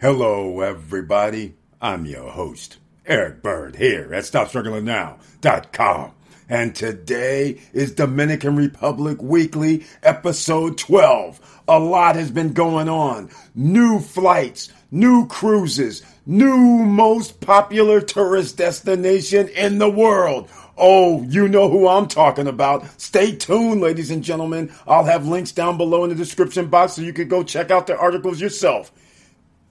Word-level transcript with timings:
Hello, 0.00 0.62
everybody. 0.62 1.56
I'm 1.78 2.06
your 2.06 2.30
host, 2.30 2.78
Eric 3.04 3.42
Bird, 3.42 3.76
here 3.76 4.14
at 4.14 4.24
StopStrugglingNow.com. 4.24 6.12
And 6.48 6.74
today 6.74 7.60
is 7.74 7.92
Dominican 7.92 8.56
Republic 8.56 9.20
Weekly, 9.20 9.84
episode 10.02 10.78
12. 10.78 11.62
A 11.68 11.78
lot 11.78 12.16
has 12.16 12.30
been 12.30 12.54
going 12.54 12.88
on. 12.88 13.28
New 13.54 14.00
flights, 14.00 14.72
new 14.90 15.26
cruises, 15.26 16.02
new 16.24 16.56
most 16.56 17.42
popular 17.42 18.00
tourist 18.00 18.56
destination 18.56 19.48
in 19.48 19.76
the 19.76 19.90
world. 19.90 20.48
Oh, 20.78 21.24
you 21.24 21.46
know 21.46 21.68
who 21.68 21.86
I'm 21.86 22.08
talking 22.08 22.46
about. 22.46 22.86
Stay 22.98 23.36
tuned, 23.36 23.82
ladies 23.82 24.10
and 24.10 24.24
gentlemen. 24.24 24.72
I'll 24.86 25.04
have 25.04 25.28
links 25.28 25.52
down 25.52 25.76
below 25.76 26.04
in 26.04 26.08
the 26.08 26.16
description 26.16 26.68
box 26.68 26.94
so 26.94 27.02
you 27.02 27.12
can 27.12 27.28
go 27.28 27.42
check 27.42 27.70
out 27.70 27.86
the 27.86 27.98
articles 27.98 28.40
yourself 28.40 28.92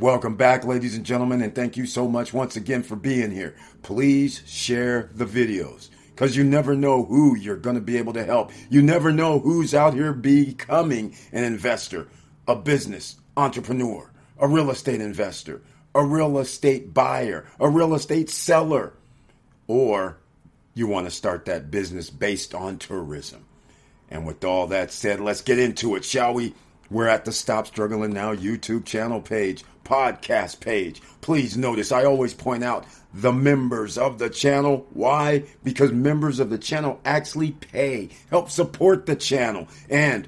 Welcome 0.00 0.36
back, 0.36 0.64
ladies 0.64 0.94
and 0.94 1.04
gentlemen, 1.04 1.42
and 1.42 1.54
thank 1.54 1.76
you 1.76 1.86
so 1.86 2.06
much 2.06 2.32
once 2.32 2.56
again 2.56 2.82
for 2.82 2.94
being 2.94 3.30
here. 3.30 3.56
Please 3.82 4.42
share 4.46 5.10
the 5.14 5.24
videos 5.24 5.88
because 6.10 6.36
you 6.36 6.44
never 6.44 6.76
know 6.76 7.04
who 7.04 7.36
you're 7.36 7.56
going 7.56 7.74
to 7.74 7.82
be 7.82 7.96
able 7.96 8.12
to 8.12 8.24
help. 8.24 8.52
You 8.70 8.82
never 8.82 9.12
know 9.12 9.38
who's 9.38 9.74
out 9.74 9.94
here 9.94 10.12
becoming 10.12 11.16
an 11.32 11.44
investor, 11.44 12.08
a 12.46 12.54
business 12.54 13.16
entrepreneur, 13.36 14.10
a 14.38 14.46
real 14.46 14.70
estate 14.70 15.00
investor, 15.00 15.62
a 15.94 16.04
real 16.04 16.38
estate 16.38 16.94
buyer, 16.94 17.46
a 17.58 17.68
real 17.68 17.94
estate 17.94 18.30
seller, 18.30 18.94
or 19.66 20.18
you 20.74 20.86
want 20.86 21.06
to 21.06 21.10
start 21.10 21.46
that 21.46 21.70
business 21.70 22.08
based 22.10 22.54
on 22.54 22.78
tourism. 22.78 23.44
And 24.10 24.26
with 24.26 24.44
all 24.44 24.68
that 24.68 24.92
said, 24.92 25.20
let's 25.20 25.42
get 25.42 25.58
into 25.58 25.96
it, 25.96 26.04
shall 26.04 26.34
we? 26.34 26.54
We're 26.90 27.08
at 27.08 27.26
the 27.26 27.32
Stop 27.32 27.66
Struggling 27.66 28.14
Now 28.14 28.34
YouTube 28.34 28.86
channel 28.86 29.20
page, 29.20 29.62
podcast 29.84 30.60
page. 30.60 31.02
Please 31.20 31.54
notice 31.54 31.92
I 31.92 32.04
always 32.04 32.32
point 32.32 32.64
out 32.64 32.86
the 33.12 33.32
members 33.32 33.98
of 33.98 34.18
the 34.18 34.30
channel. 34.30 34.86
Why? 34.94 35.44
Because 35.62 35.92
members 35.92 36.40
of 36.40 36.48
the 36.48 36.56
channel 36.56 36.98
actually 37.04 37.50
pay, 37.52 38.08
help 38.30 38.50
support 38.50 39.04
the 39.04 39.16
channel. 39.16 39.68
And 39.90 40.26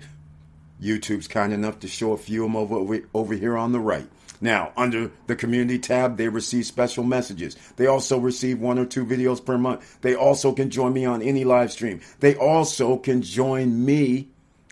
YouTube's 0.83 1.29
kind 1.29 1.55
enough 1.55 1.79
to 1.81 1.89
show 1.89 2.13
a 2.13 2.19
few 2.19 2.45
of 2.45 2.53
them 2.53 2.57
over, 2.57 3.01
over, 3.15 3.35
here 3.35 3.57
on 3.57 3.73
the 3.73 3.81
right. 3.81 4.07
Now, 4.43 4.73
under 4.77 5.11
the 5.29 5.37
community 5.37 5.79
tab, 5.79 6.19
they 6.19 6.29
receive 6.29 6.67
special 6.67 7.05
messages. 7.05 7.57
They 7.77 7.87
also 7.87 8.19
receive 8.19 8.59
one 8.61 8.79
or 8.79 8.85
two 8.85 9.07
videos 9.07 9.43
per 9.43 9.57
month. 9.57 10.01
They 10.03 10.15
also 10.15 10.53
can 10.53 10.69
join 10.69 10.93
me 10.93 11.07
on 11.07 11.23
any 11.23 11.45
live 11.45 11.73
stream. 11.73 12.01
They 12.21 12.35
also 12.37 12.99
can 12.99 13.23
join 13.23 13.85
me 13.85 14.29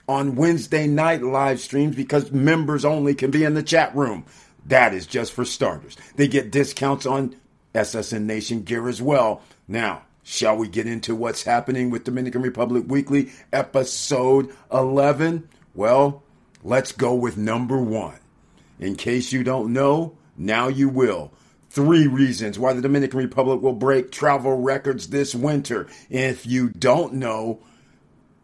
on 0.08 0.34
Wednesday 0.34 0.86
night 0.86 1.22
live 1.22 1.60
streams 1.60 1.94
because 1.94 2.32
members 2.32 2.84
only 2.84 3.14
can 3.14 3.30
be 3.30 3.44
in 3.44 3.54
the 3.54 3.62
chat 3.62 3.94
room. 3.94 4.24
That 4.66 4.94
is 4.94 5.06
just 5.06 5.32
for 5.32 5.44
starters. 5.44 5.96
They 6.16 6.28
get 6.28 6.50
discounts 6.50 7.06
on 7.06 7.36
SSN 7.74 8.22
Nation 8.22 8.62
gear 8.62 8.88
as 8.88 9.00
well. 9.00 9.42
Now, 9.68 10.02
shall 10.22 10.56
we 10.56 10.68
get 10.68 10.86
into 10.86 11.14
what's 11.14 11.42
happening 11.42 11.90
with 11.90 12.04
Dominican 12.04 12.42
Republic 12.42 12.84
Weekly, 12.86 13.30
episode 13.52 14.52
11? 14.72 15.48
Well, 15.74 16.22
let's 16.64 16.92
go 16.92 17.14
with 17.14 17.36
number 17.36 17.78
one. 17.78 18.18
In 18.80 18.96
case 18.96 19.32
you 19.32 19.44
don't 19.44 19.72
know, 19.72 20.16
now 20.36 20.68
you 20.68 20.88
will. 20.88 21.32
Three 21.70 22.06
reasons 22.06 22.58
why 22.58 22.72
the 22.72 22.80
Dominican 22.80 23.18
Republic 23.18 23.60
will 23.60 23.74
break 23.74 24.10
travel 24.10 24.60
records 24.60 25.08
this 25.08 25.34
winter. 25.34 25.86
If 26.08 26.46
you 26.46 26.70
don't 26.70 27.14
know, 27.14 27.60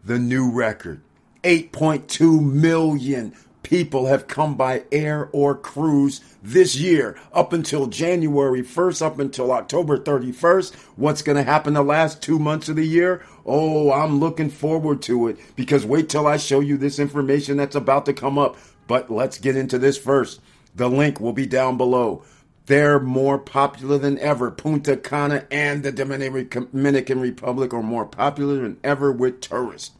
the 0.04 0.18
new 0.18 0.50
record 0.50 1.00
8.2 1.44 2.42
million 2.42 3.34
people 3.62 4.06
have 4.06 4.26
come 4.28 4.56
by 4.56 4.84
air 4.90 5.28
or 5.32 5.54
cruise 5.54 6.20
this 6.42 6.76
year 6.76 7.18
up 7.32 7.52
until 7.52 7.86
January 7.86 8.62
1st, 8.62 9.02
up 9.02 9.18
until 9.18 9.52
October 9.52 9.98
31st. 9.98 10.74
What's 10.96 11.22
going 11.22 11.36
to 11.36 11.42
happen 11.42 11.74
the 11.74 11.82
last 11.82 12.22
two 12.22 12.38
months 12.38 12.68
of 12.68 12.76
the 12.76 12.86
year? 12.86 13.22
Oh, 13.44 13.92
I'm 13.92 14.20
looking 14.20 14.50
forward 14.50 15.02
to 15.02 15.28
it 15.28 15.38
because 15.54 15.84
wait 15.86 16.08
till 16.08 16.26
I 16.26 16.38
show 16.38 16.60
you 16.60 16.76
this 16.76 16.98
information 16.98 17.56
that's 17.56 17.76
about 17.76 18.06
to 18.06 18.12
come 18.12 18.38
up. 18.38 18.56
But 18.86 19.10
let's 19.10 19.38
get 19.38 19.56
into 19.56 19.78
this 19.78 19.98
first. 19.98 20.40
The 20.74 20.88
link 20.88 21.20
will 21.20 21.32
be 21.32 21.46
down 21.46 21.76
below. 21.76 22.22
They're 22.66 23.00
more 23.00 23.38
popular 23.38 23.98
than 23.98 24.18
ever. 24.18 24.50
Punta 24.50 24.96
Cana 24.96 25.46
and 25.50 25.82
the 25.82 25.92
Dominican 25.92 27.20
Republic 27.20 27.74
are 27.74 27.82
more 27.82 28.06
popular 28.06 28.56
than 28.56 28.78
ever 28.82 29.12
with 29.12 29.40
tourists. 29.40 29.92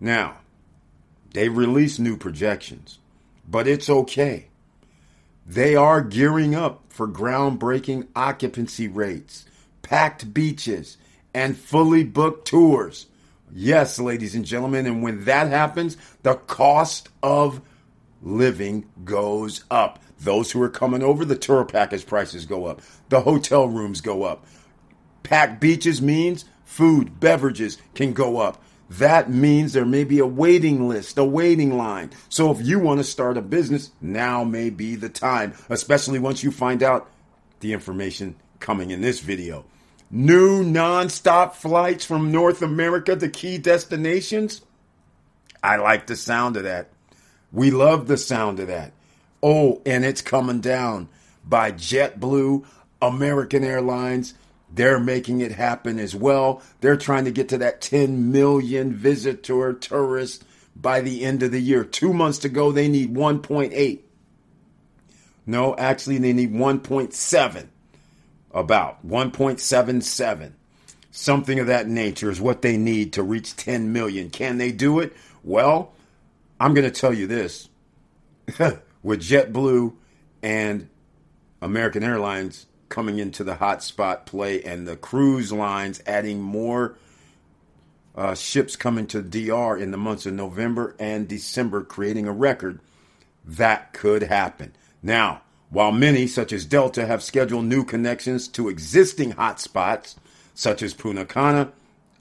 Now, 0.00 0.38
they 1.32 1.48
released 1.48 2.00
new 2.00 2.16
projections, 2.16 2.98
but 3.48 3.66
it's 3.66 3.90
okay. 3.90 4.46
They 5.46 5.74
are 5.74 6.02
gearing 6.02 6.54
up 6.54 6.84
for 6.88 7.08
groundbreaking 7.08 8.08
occupancy 8.14 8.86
rates, 8.86 9.46
packed 9.82 10.32
beaches, 10.32 10.98
and 11.34 11.56
fully 11.56 12.04
booked 12.04 12.46
tours. 12.46 13.06
Yes, 13.52 13.98
ladies 13.98 14.34
and 14.34 14.44
gentlemen, 14.44 14.86
and 14.86 15.02
when 15.02 15.24
that 15.24 15.48
happens, 15.48 15.96
the 16.22 16.34
cost 16.34 17.08
of 17.22 17.62
living 18.22 18.86
goes 19.04 19.64
up. 19.70 19.98
Those 20.20 20.50
who 20.50 20.62
are 20.62 20.68
coming 20.68 21.02
over, 21.02 21.24
the 21.24 21.36
tour 21.36 21.64
package 21.64 22.06
prices 22.06 22.44
go 22.44 22.66
up. 22.66 22.82
The 23.08 23.22
hotel 23.22 23.68
rooms 23.68 24.00
go 24.00 24.24
up. 24.24 24.44
Packed 25.22 25.60
beaches 25.60 26.02
means 26.02 26.44
food, 26.64 27.20
beverages 27.20 27.78
can 27.94 28.12
go 28.12 28.38
up 28.38 28.62
that 28.90 29.30
means 29.30 29.72
there 29.72 29.84
may 29.84 30.04
be 30.04 30.18
a 30.18 30.26
waiting 30.26 30.88
list, 30.88 31.18
a 31.18 31.24
waiting 31.24 31.76
line. 31.76 32.10
So 32.28 32.50
if 32.50 32.64
you 32.64 32.78
want 32.78 32.98
to 33.00 33.04
start 33.04 33.36
a 33.36 33.42
business, 33.42 33.90
now 34.00 34.44
may 34.44 34.70
be 34.70 34.94
the 34.94 35.10
time, 35.10 35.54
especially 35.68 36.18
once 36.18 36.42
you 36.42 36.50
find 36.50 36.82
out 36.82 37.10
the 37.60 37.72
information 37.72 38.36
coming 38.60 38.90
in 38.90 39.00
this 39.00 39.20
video. 39.20 39.64
New 40.10 40.64
nonstop 40.64 41.52
flights 41.52 42.04
from 42.04 42.32
North 42.32 42.62
America 42.62 43.14
to 43.14 43.28
key 43.28 43.58
destinations. 43.58 44.62
I 45.62 45.76
like 45.76 46.06
the 46.06 46.16
sound 46.16 46.56
of 46.56 46.62
that. 46.62 46.88
We 47.52 47.70
love 47.70 48.06
the 48.06 48.16
sound 48.16 48.58
of 48.58 48.68
that. 48.68 48.92
Oh, 49.42 49.82
and 49.84 50.04
it's 50.04 50.22
coming 50.22 50.60
down 50.60 51.08
by 51.44 51.72
JetBlue, 51.72 52.64
American 53.02 53.64
Airlines, 53.64 54.34
they're 54.70 55.00
making 55.00 55.40
it 55.40 55.52
happen 55.52 55.98
as 55.98 56.14
well. 56.14 56.62
They're 56.80 56.96
trying 56.96 57.24
to 57.24 57.30
get 57.30 57.48
to 57.50 57.58
that 57.58 57.80
10 57.80 58.30
million 58.32 58.92
visitor 58.92 59.72
tourists 59.72 60.44
by 60.76 61.00
the 61.00 61.24
end 61.24 61.42
of 61.42 61.50
the 61.50 61.60
year. 61.60 61.84
Two 61.84 62.12
months 62.12 62.38
to 62.38 62.48
go, 62.48 62.70
they 62.70 62.88
need 62.88 63.14
1.8. 63.14 64.00
No, 65.46 65.74
actually, 65.76 66.18
they 66.18 66.32
need 66.32 66.52
1.7. 66.52 67.68
About 68.52 69.06
1.77. 69.06 70.52
Something 71.10 71.58
of 71.58 71.66
that 71.66 71.88
nature 71.88 72.30
is 72.30 72.40
what 72.40 72.62
they 72.62 72.76
need 72.76 73.14
to 73.14 73.22
reach 73.22 73.56
10 73.56 73.92
million. 73.92 74.30
Can 74.30 74.58
they 74.58 74.72
do 74.72 75.00
it? 75.00 75.16
Well, 75.42 75.92
I'm 76.60 76.74
going 76.74 76.90
to 76.90 77.00
tell 77.00 77.12
you 77.12 77.26
this. 77.26 77.68
With 79.02 79.20
JetBlue 79.20 79.94
and 80.42 80.88
American 81.60 82.04
Airlines, 82.04 82.66
coming 82.88 83.18
into 83.18 83.44
the 83.44 83.56
hotspot 83.56 84.26
play 84.26 84.62
and 84.62 84.86
the 84.86 84.96
cruise 84.96 85.52
lines 85.52 86.02
adding 86.06 86.40
more 86.40 86.96
uh, 88.14 88.34
ships 88.34 88.74
coming 88.76 89.06
to 89.06 89.22
DR 89.22 89.76
in 89.80 89.90
the 89.90 89.96
months 89.96 90.26
of 90.26 90.34
November 90.34 90.96
and 90.98 91.28
December, 91.28 91.82
creating 91.84 92.26
a 92.26 92.32
record, 92.32 92.80
that 93.44 93.92
could 93.92 94.24
happen. 94.24 94.74
Now, 95.02 95.42
while 95.70 95.92
many, 95.92 96.26
such 96.26 96.52
as 96.52 96.64
Delta, 96.64 97.06
have 97.06 97.22
scheduled 97.22 97.66
new 97.66 97.84
connections 97.84 98.48
to 98.48 98.68
existing 98.68 99.34
hotspots, 99.34 100.16
such 100.54 100.82
as 100.82 100.94
Punta 100.94 101.24
Cana, 101.24 101.70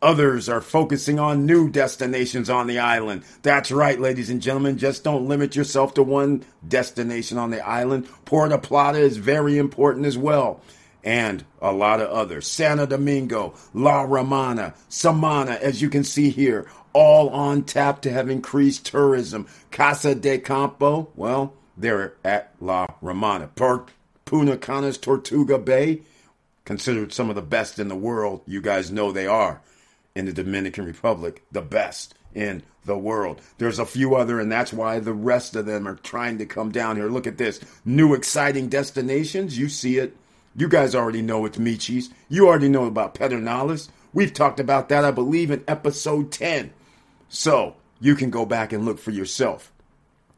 Others 0.02 0.48
are 0.48 0.62
focusing 0.62 1.18
on 1.18 1.48
new 1.48 1.70
destinations 1.70 2.52
on 2.52 2.68
the 2.68 2.78
island. 2.78 3.24
That's 3.42 3.72
right, 3.72 4.00
ladies 4.00 4.30
and 4.30 4.42
gentlemen. 4.42 4.78
Just 4.78 5.04
don't 5.04 5.28
limit 5.28 5.56
yourself 5.56 5.96
to 5.96 6.04
one 6.04 6.46
destination 6.68 7.40
on 7.40 7.50
the 7.50 7.66
island. 7.66 8.08
Puerto 8.24 8.60
Plata 8.60 9.00
is 9.00 9.18
very 9.18 9.58
important 9.58 10.06
as 10.06 10.16
well. 10.16 10.62
And 11.04 11.44
a 11.62 11.72
lot 11.72 12.00
of 12.00 12.12
others. 12.12 12.46
Santo 12.46 12.86
Domingo, 12.86 13.56
La 13.74 14.02
Romana, 14.02 14.76
Samana, 14.88 15.54
as 15.54 15.82
you 15.82 15.90
can 15.90 16.04
see 16.04 16.30
here, 16.30 16.70
all 16.94 17.30
on 17.30 17.64
tap 17.64 18.02
to 18.04 18.12
have 18.12 18.30
increased 18.30 18.86
tourism. 18.86 19.48
Casa 19.72 20.14
de 20.14 20.38
Campo, 20.38 21.10
well, 21.16 21.54
they're 21.76 22.14
at 22.24 22.54
La 22.60 22.86
Romana. 23.02 23.50
Punta 24.26 24.58
Cana's 24.58 24.98
Tortuga 25.00 25.58
Bay, 25.58 26.02
considered 26.66 27.14
some 27.14 27.30
of 27.30 27.36
the 27.36 27.42
best 27.42 27.80
in 27.80 27.88
the 27.88 27.96
world. 27.96 28.42
You 28.46 28.62
guys 28.62 28.92
know 28.92 29.12
they 29.12 29.26
are 29.26 29.62
in 30.18 30.25
the 30.25 30.34
Dominican 30.34 30.84
Republic, 30.84 31.44
the 31.52 31.62
best 31.62 32.16
in 32.34 32.64
the 32.86 32.98
world. 32.98 33.40
There's 33.60 33.78
a 33.78 33.86
few 33.86 34.16
other, 34.16 34.40
and 34.40 34.52
that's 34.52 34.74
why 34.74 35.00
the 35.00 35.14
rest 35.14 35.56
of 35.56 35.68
them 35.68 35.88
are 35.88 35.96
trying 35.96 36.40
to 36.40 36.46
come 36.46 36.72
down 36.72 36.96
here. 36.96 37.08
Look 37.08 37.28
at 37.28 37.38
this 37.38 37.60
new 37.86 38.16
exciting 38.16 38.68
destinations. 38.68 39.60
You 39.60 39.69
see 39.69 39.98
it. 39.98 40.18
You 40.56 40.68
guys 40.68 40.96
already 40.96 41.22
know 41.22 41.46
it's 41.46 41.60
Miches. 41.60 42.10
You 42.30 42.48
already 42.48 42.68
know 42.68 42.86
about 42.86 43.14
Pedernales. 43.14 43.90
We've 44.12 44.34
talked 44.34 44.60
about 44.60 44.90
that, 44.90 45.06
I 45.06 45.12
believe, 45.12 45.52
in 45.52 45.64
episode 45.68 46.31
10. 46.31 46.74
So 47.30 47.75
you 48.00 48.16
can 48.16 48.31
go 48.31 48.44
back 48.44 48.74
and 48.74 48.86
look 48.86 48.98
for 48.98 49.12
yourself 49.12 49.72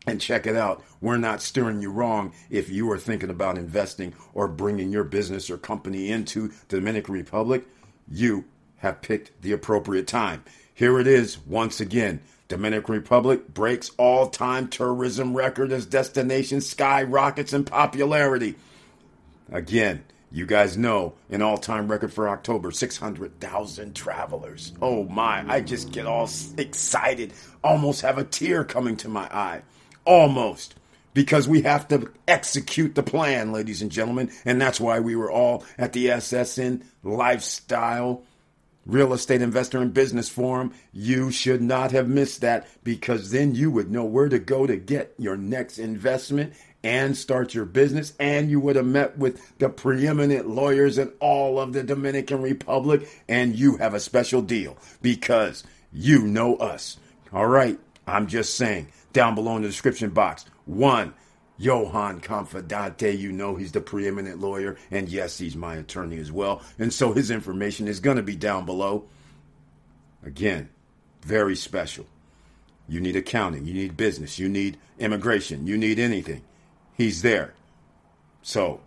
and 0.05 0.19
check 0.19 0.45
it 0.45 0.57
out. 0.57 0.83
We're 0.99 1.17
not 1.17 1.41
steering 1.41 1.81
you 1.81 1.89
wrong 1.89 2.33
if 2.49 2.69
you 2.69 2.91
are 2.91 2.97
thinking 2.97 3.29
about 3.29 3.57
investing 3.57 4.13
or 4.33 4.49
bringing 4.49 4.91
your 4.91 5.05
business 5.05 5.49
or 5.49 5.57
company 5.57 6.11
into 6.11 6.49
the 6.67 6.79
Dominican 6.79 7.13
Republic. 7.13 7.65
You 8.11 8.43
have 8.79 9.01
picked 9.01 9.41
the 9.41 9.51
appropriate 9.51 10.07
time. 10.07 10.43
Here 10.73 10.99
it 10.99 11.07
is 11.07 11.37
once 11.45 11.79
again. 11.79 12.21
Dominican 12.47 12.95
Republic 12.95 13.53
breaks 13.53 13.91
all-time 13.97 14.69
tourism 14.69 15.37
record 15.37 15.71
as 15.71 15.85
destination 15.85 16.61
skyrockets 16.61 17.53
in 17.53 17.63
popularity. 17.63 18.55
Again, 19.51 20.03
you 20.31 20.45
guys 20.45 20.77
know 20.77 21.13
an 21.29 21.41
all-time 21.41 21.87
record 21.87 22.13
for 22.13 22.29
October, 22.29 22.71
600,000 22.71 23.95
travelers. 23.95 24.73
Oh 24.81 25.03
my, 25.03 25.43
I 25.47 25.61
just 25.61 25.91
get 25.91 26.05
all 26.05 26.29
excited, 26.57 27.33
almost 27.63 28.01
have 28.01 28.17
a 28.17 28.23
tear 28.23 28.63
coming 28.63 28.97
to 28.97 29.09
my 29.09 29.25
eye. 29.25 29.61
Almost. 30.05 30.75
Because 31.13 31.47
we 31.47 31.63
have 31.63 31.87
to 31.89 32.11
execute 32.27 32.95
the 32.95 33.03
plan, 33.03 33.51
ladies 33.51 33.81
and 33.81 33.91
gentlemen, 33.91 34.31
and 34.45 34.61
that's 34.61 34.79
why 34.79 34.99
we 34.99 35.15
were 35.15 35.31
all 35.31 35.65
at 35.77 35.93
the 35.93 36.07
SSN 36.07 36.83
Lifestyle 37.03 38.23
Real 38.89 39.13
Estate 39.13 39.41
Investor 39.41 39.79
and 39.79 39.93
Business 39.93 40.29
Forum. 40.29 40.73
You 40.91 41.31
should 41.31 41.61
not 41.61 41.91
have 41.91 42.07
missed 42.07 42.41
that 42.41 42.67
because 42.83 43.31
then 43.31 43.53
you 43.53 43.69
would 43.69 43.91
know 43.91 44.03
where 44.03 44.29
to 44.29 44.39
go 44.39 44.65
to 44.65 44.75
get 44.75 45.13
your 45.17 45.37
next 45.37 45.77
investment 45.77 46.53
and 46.83 47.15
start 47.15 47.53
your 47.53 47.65
business. 47.65 48.13
And 48.19 48.49
you 48.49 48.59
would 48.59 48.75
have 48.75 48.85
met 48.85 49.17
with 49.17 49.57
the 49.59 49.69
preeminent 49.69 50.49
lawyers 50.49 50.97
in 50.97 51.11
all 51.19 51.59
of 51.59 51.73
the 51.73 51.83
Dominican 51.83 52.41
Republic. 52.41 53.07
And 53.27 53.55
you 53.55 53.77
have 53.77 53.93
a 53.93 53.99
special 53.99 54.41
deal 54.41 54.77
because 55.01 55.63
you 55.93 56.23
know 56.23 56.55
us. 56.55 56.97
All 57.31 57.47
right. 57.47 57.79
I'm 58.07 58.27
just 58.27 58.55
saying 58.55 58.87
down 59.13 59.35
below 59.35 59.55
in 59.55 59.61
the 59.61 59.67
description 59.67 60.09
box. 60.09 60.45
One, 60.65 61.13
Johan 61.59 62.21
Confidante, 62.21 63.11
you 63.11 63.33
know 63.33 63.55
he's 63.55 63.73
the 63.73 63.81
preeminent 63.81 64.39
lawyer, 64.39 64.77
and 64.89 65.09
yes, 65.09 65.37
he's 65.37 65.57
my 65.57 65.75
attorney 65.75 66.17
as 66.17 66.31
well. 66.31 66.61
And 66.79 66.93
so 66.93 67.11
his 67.11 67.29
information 67.29 67.87
is 67.87 67.99
going 67.99 68.15
to 68.17 68.23
be 68.23 68.37
down 68.37 68.65
below. 68.65 69.05
Again, 70.23 70.69
very 71.21 71.57
special. 71.57 72.05
You 72.87 73.01
need 73.01 73.17
accounting, 73.17 73.65
you 73.65 73.73
need 73.73 73.97
business, 73.97 74.39
you 74.39 74.47
need 74.47 74.77
immigration, 74.97 75.67
you 75.67 75.77
need 75.77 75.99
anything. 75.99 76.41
He's 76.95 77.21
there. 77.21 77.53
So, 78.41 78.79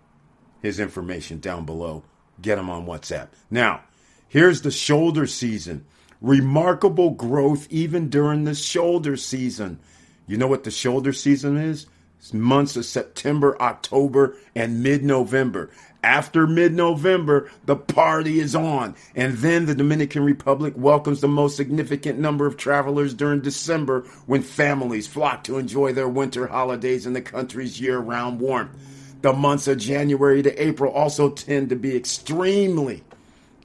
his 0.62 0.80
information 0.80 1.40
down 1.40 1.66
below. 1.66 2.04
Get 2.40 2.58
him 2.58 2.70
on 2.70 2.86
WhatsApp. 2.86 3.28
Now, 3.50 3.82
here's 4.28 4.62
the 4.62 4.70
shoulder 4.70 5.26
season. 5.26 5.84
Remarkable 6.20 7.10
growth 7.10 7.66
even 7.70 8.08
during 8.08 8.44
the 8.44 8.54
shoulder 8.54 9.16
season. 9.16 9.78
You 10.26 10.38
know 10.38 10.46
what 10.46 10.64
the 10.64 10.70
shoulder 10.70 11.12
season 11.12 11.56
is? 11.56 11.86
Months 12.32 12.76
of 12.76 12.84
September, 12.84 13.60
October, 13.60 14.36
and 14.54 14.82
mid 14.82 15.02
November. 15.02 15.70
After 16.04 16.46
mid 16.46 16.74
November, 16.74 17.50
the 17.64 17.76
party 17.76 18.40
is 18.40 18.54
on. 18.54 18.96
And 19.14 19.34
then 19.38 19.66
the 19.66 19.74
Dominican 19.74 20.24
Republic 20.24 20.74
welcomes 20.76 21.20
the 21.20 21.28
most 21.28 21.56
significant 21.56 22.18
number 22.18 22.46
of 22.46 22.56
travelers 22.56 23.14
during 23.14 23.40
December 23.40 24.02
when 24.26 24.42
families 24.42 25.06
flock 25.06 25.44
to 25.44 25.58
enjoy 25.58 25.92
their 25.92 26.08
winter 26.08 26.48
holidays 26.48 27.06
in 27.06 27.12
the 27.12 27.22
country's 27.22 27.80
year 27.80 27.98
round 27.98 28.40
warmth. 28.40 28.76
The 29.22 29.32
months 29.32 29.68
of 29.68 29.78
January 29.78 30.42
to 30.42 30.62
April 30.62 30.92
also 30.92 31.30
tend 31.30 31.68
to 31.70 31.76
be 31.76 31.96
extremely, 31.96 33.04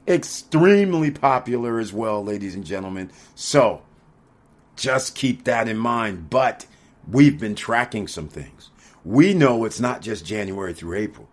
extremely 0.08 1.10
popular 1.10 1.80
as 1.80 1.92
well, 1.92 2.24
ladies 2.24 2.54
and 2.54 2.64
gentlemen. 2.64 3.12
So 3.34 3.82
just 4.76 5.16
keep 5.16 5.46
that 5.46 5.68
in 5.68 5.78
mind. 5.78 6.30
But 6.30 6.68
we've 7.10 7.40
been 7.40 7.56
tracking 7.56 8.08
some 8.08 8.28
things. 8.28 8.70
We 9.04 9.34
know 9.34 9.66
it's 9.66 9.80
not 9.80 10.02
just 10.02 10.26
January 10.26 10.74
through 10.74 10.98
April. 10.98 11.30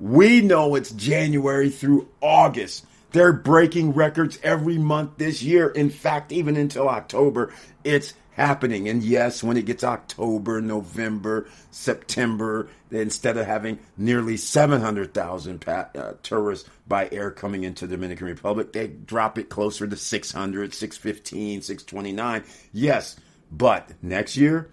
We 0.00 0.40
know 0.40 0.74
it's 0.74 0.90
January 0.90 1.70
through 1.70 2.08
August. 2.20 2.84
They're 3.12 3.32
breaking 3.32 3.92
records 3.92 4.38
every 4.42 4.76
month 4.76 5.18
this 5.18 5.42
year. 5.42 5.68
In 5.68 5.88
fact, 5.88 6.32
even 6.32 6.56
until 6.56 6.88
October, 6.88 7.54
it's 7.84 8.12
happening. 8.32 8.88
And 8.88 9.02
yes, 9.02 9.42
when 9.42 9.56
it 9.56 9.66
gets 9.66 9.84
October, 9.84 10.60
November, 10.60 11.46
September, 11.70 12.68
instead 12.90 13.36
of 13.36 13.46
having 13.46 13.78
nearly 13.96 14.36
700,000 14.36 15.68
uh, 15.68 15.84
tourists 16.22 16.68
by 16.86 17.08
air 17.12 17.30
coming 17.30 17.62
into 17.62 17.86
Dominican 17.86 18.26
Republic, 18.26 18.72
they 18.72 18.88
drop 18.88 19.38
it 19.38 19.48
closer 19.48 19.86
to 19.86 19.96
600, 19.96 20.74
615, 20.74 21.62
629. 21.62 22.44
Yes, 22.72 23.16
but 23.50 23.92
next 24.02 24.36
year, 24.36 24.70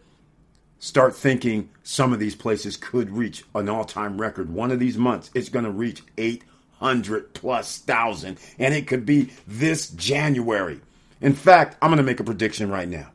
start 0.82 1.16
thinking 1.16 1.70
some 1.84 2.12
of 2.12 2.20
these 2.20 2.36
places 2.36 2.76
could 2.76 3.12
reach 3.12 3.46
an 3.56 3.70
all 3.70 3.86
time 3.86 4.20
record. 4.20 4.50
One 4.50 4.72
of 4.72 4.80
these 4.80 4.98
months, 4.98 5.30
it's 5.34 5.48
going 5.48 5.64
to 5.64 5.72
reach 5.72 6.02
800 6.18 7.34
plus 7.34 7.78
thousand, 7.78 8.40
and 8.60 8.74
it 8.74 8.88
could 8.88 9.06
be 9.06 9.30
this 9.48 9.92
January. 9.92 10.82
In 11.22 11.34
fact, 11.34 11.78
I'm 11.82 11.90
going 11.90 11.98
to 11.98 12.04
make 12.04 12.20
a 12.20 12.26
prediction 12.26 12.70
right 12.70 12.90
now. 12.90 13.12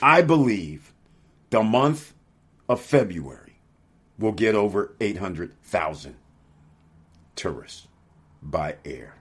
I 0.00 0.20
believe 0.22 0.92
the 1.50 1.62
month 1.62 2.12
of 2.68 2.80
February 2.80 3.58
will 4.18 4.32
get 4.32 4.54
over 4.54 4.94
800,000 5.00 6.14
tourists 7.34 7.88
by 8.42 8.76
air. 8.84 9.14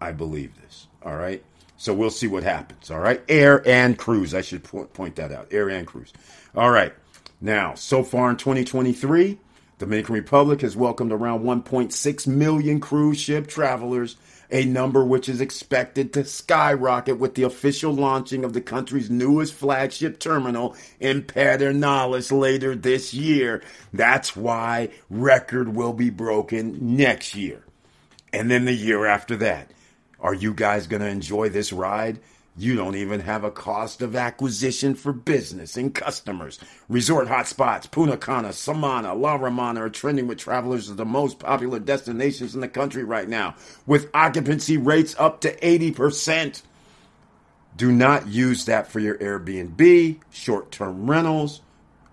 I 0.00 0.12
believe 0.12 0.60
this. 0.62 0.88
All 1.04 1.16
right. 1.16 1.44
So 1.76 1.92
we'll 1.92 2.10
see 2.10 2.28
what 2.28 2.42
happens. 2.42 2.90
All 2.90 3.00
right. 3.00 3.22
Air 3.28 3.66
and 3.68 3.98
cruise. 3.98 4.34
I 4.34 4.40
should 4.40 4.64
point 4.64 5.16
that 5.16 5.30
out. 5.30 5.48
Air 5.50 5.68
and 5.68 5.86
cruise. 5.86 6.12
All 6.54 6.70
right. 6.70 6.92
Now, 7.42 7.74
so 7.74 8.04
far 8.04 8.30
in 8.30 8.36
2023, 8.36 9.36
Dominican 9.78 10.14
Republic 10.14 10.60
has 10.60 10.76
welcomed 10.76 11.10
around 11.10 11.42
1.6 11.42 12.26
million 12.28 12.78
cruise 12.78 13.18
ship 13.18 13.48
travelers, 13.48 14.14
a 14.52 14.64
number 14.64 15.04
which 15.04 15.28
is 15.28 15.40
expected 15.40 16.12
to 16.12 16.24
skyrocket 16.24 17.18
with 17.18 17.34
the 17.34 17.42
official 17.42 17.92
launching 17.92 18.44
of 18.44 18.52
the 18.52 18.60
country's 18.60 19.10
newest 19.10 19.54
flagship 19.54 20.20
terminal 20.20 20.76
in 21.00 21.22
Pedernales 21.22 22.30
later 22.30 22.76
this 22.76 23.12
year. 23.12 23.60
That's 23.92 24.36
why 24.36 24.90
record 25.10 25.74
will 25.74 25.94
be 25.94 26.10
broken 26.10 26.96
next 26.96 27.34
year. 27.34 27.64
And 28.32 28.48
then 28.48 28.66
the 28.66 28.72
year 28.72 29.04
after 29.04 29.36
that. 29.38 29.72
Are 30.20 30.34
you 30.34 30.54
guys 30.54 30.86
going 30.86 31.02
to 31.02 31.08
enjoy 31.08 31.48
this 31.48 31.72
ride? 31.72 32.20
You 32.54 32.76
don't 32.76 32.96
even 32.96 33.20
have 33.20 33.44
a 33.44 33.50
cost 33.50 34.02
of 34.02 34.14
acquisition 34.14 34.94
for 34.94 35.12
business 35.14 35.76
and 35.78 35.94
customers. 35.94 36.58
Resort 36.86 37.28
hotspots, 37.28 37.90
Punta 37.90 38.18
Cana, 38.18 38.52
Samana, 38.52 39.14
La 39.14 39.36
Romana 39.36 39.84
are 39.84 39.88
trending 39.88 40.26
with 40.26 40.36
travelers 40.36 40.90
as 40.90 40.96
the 40.96 41.06
most 41.06 41.38
popular 41.38 41.78
destinations 41.78 42.54
in 42.54 42.60
the 42.60 42.68
country 42.68 43.04
right 43.04 43.28
now, 43.28 43.54
with 43.86 44.10
occupancy 44.12 44.76
rates 44.76 45.16
up 45.18 45.40
to 45.40 45.56
80%. 45.60 46.60
Do 47.74 47.90
not 47.90 48.28
use 48.28 48.66
that 48.66 48.86
for 48.86 49.00
your 49.00 49.16
Airbnb, 49.16 50.20
short 50.30 50.70
term 50.70 51.10
rentals, 51.10 51.62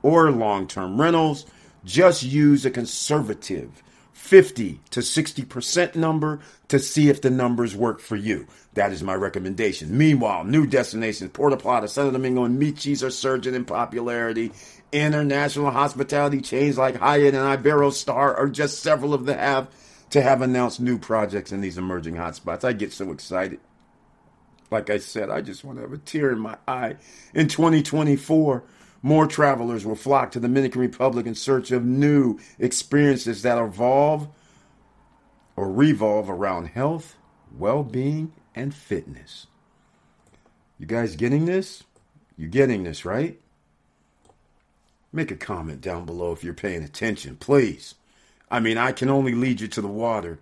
or 0.01 0.31
long 0.31 0.67
term 0.67 1.01
rentals. 1.01 1.45
Just 1.83 2.23
use 2.23 2.65
a 2.65 2.71
conservative 2.71 3.83
50 4.19 4.79
to 4.91 4.99
60% 4.99 5.95
number 5.95 6.39
to 6.67 6.77
see 6.77 7.09
if 7.09 7.21
the 7.21 7.31
numbers 7.31 7.75
work 7.75 7.99
for 7.99 8.15
you. 8.15 8.45
That 8.73 8.91
is 8.91 9.01
my 9.01 9.15
recommendation. 9.15 9.97
Meanwhile, 9.97 10.43
new 10.43 10.67
destinations, 10.67 11.31
Puerto 11.31 11.57
Plata, 11.57 11.87
Santo 11.87 12.11
Domingo, 12.11 12.43
and 12.43 12.61
Miches 12.61 13.01
are 13.01 13.09
surging 13.09 13.55
in 13.55 13.65
popularity. 13.65 14.51
International 14.91 15.71
hospitality 15.71 16.41
chains 16.41 16.77
like 16.77 16.97
Hyatt 16.97 17.33
and 17.33 17.63
Iberostar 17.63 18.37
are 18.37 18.49
just 18.49 18.83
several 18.83 19.15
of 19.15 19.25
the 19.25 19.33
have 19.35 19.69
to 20.11 20.21
have 20.21 20.43
announced 20.43 20.79
new 20.79 20.99
projects 20.99 21.51
in 21.51 21.61
these 21.61 21.77
emerging 21.77 22.15
hotspots. 22.15 22.63
I 22.63 22.73
get 22.73 22.93
so 22.93 23.11
excited. 23.11 23.59
like 24.69 24.91
I 24.91 24.99
said, 24.99 25.31
I 25.31 25.41
just 25.41 25.63
want 25.63 25.77
to 25.77 25.83
have 25.83 25.93
a 25.93 25.97
tear 25.97 26.31
in 26.31 26.39
my 26.39 26.57
eye. 26.67 26.97
In 27.33 27.47
2024, 27.47 28.63
more 29.01 29.27
travelers 29.27 29.85
will 29.85 29.95
flock 29.95 30.31
to 30.31 30.39
the 30.39 30.47
Dominican 30.47 30.81
Republic 30.81 31.25
in 31.25 31.35
search 31.35 31.71
of 31.71 31.85
new 31.85 32.37
experiences 32.57 33.41
that 33.43 33.57
evolve 33.57 34.27
or 35.55 35.71
revolve 35.71 36.29
around 36.29 36.67
health, 36.67 37.15
well 37.57 37.83
being, 37.83 38.33
and 38.55 38.73
fitness. 38.73 39.47
You 40.77 40.85
guys 40.85 41.15
getting 41.15 41.45
this? 41.45 41.83
You 42.37 42.47
getting 42.47 42.83
this, 42.83 43.05
right? 43.05 43.39
Make 45.11 45.31
a 45.31 45.35
comment 45.35 45.81
down 45.81 46.05
below 46.05 46.31
if 46.31 46.43
you're 46.43 46.53
paying 46.53 46.83
attention, 46.83 47.35
please. 47.35 47.95
I 48.51 48.59
mean, 48.59 48.77
I 48.77 48.91
can 48.91 49.09
only 49.09 49.33
lead 49.33 49.61
you 49.61 49.67
to 49.69 49.81
the 49.81 49.87
water 49.87 50.39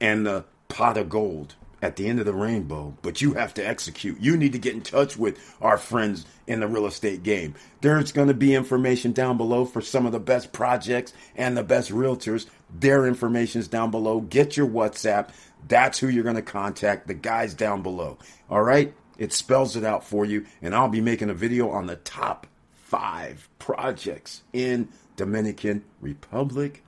and 0.00 0.26
the 0.26 0.44
pot 0.68 0.96
of 0.96 1.08
gold 1.08 1.54
at 1.82 1.96
the 1.96 2.06
end 2.06 2.20
of 2.20 2.24
the 2.24 2.32
rainbow, 2.32 2.96
but 3.02 3.20
you 3.20 3.34
have 3.34 3.52
to 3.54 3.66
execute. 3.66 4.20
You 4.20 4.36
need 4.36 4.52
to 4.52 4.58
get 4.58 4.74
in 4.74 4.80
touch 4.80 5.16
with 5.16 5.38
our 5.60 5.76
friends 5.76 6.24
in 6.46 6.60
the 6.60 6.68
real 6.68 6.86
estate 6.86 7.24
game. 7.24 7.54
There's 7.80 8.12
going 8.12 8.28
to 8.28 8.34
be 8.34 8.54
information 8.54 9.12
down 9.12 9.36
below 9.36 9.64
for 9.64 9.80
some 9.80 10.06
of 10.06 10.12
the 10.12 10.20
best 10.20 10.52
projects 10.52 11.12
and 11.36 11.56
the 11.56 11.64
best 11.64 11.90
realtors. 11.90 12.46
Their 12.72 13.04
information 13.06 13.60
is 13.60 13.68
down 13.68 13.90
below. 13.90 14.20
Get 14.20 14.56
your 14.56 14.68
WhatsApp. 14.68 15.30
That's 15.66 15.98
who 15.98 16.08
you're 16.08 16.22
going 16.22 16.36
to 16.36 16.42
contact. 16.42 17.08
The 17.08 17.14
guys 17.14 17.52
down 17.52 17.82
below. 17.82 18.16
All 18.48 18.62
right? 18.62 18.94
It 19.18 19.32
spells 19.32 19.76
it 19.76 19.84
out 19.84 20.04
for 20.04 20.24
you. 20.24 20.46
And 20.62 20.74
I'll 20.74 20.88
be 20.88 21.00
making 21.00 21.30
a 21.30 21.34
video 21.34 21.68
on 21.68 21.86
the 21.86 21.96
top 21.96 22.46
five 22.72 23.48
projects 23.58 24.42
in 24.52 24.88
Dominican 25.16 25.84
Republic 26.00 26.84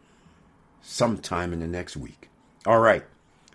sometime 0.83 1.53
in 1.53 1.61
the 1.61 1.67
next 1.67 1.97
week. 1.97 2.29
All 2.65 2.79
right. 2.79 3.05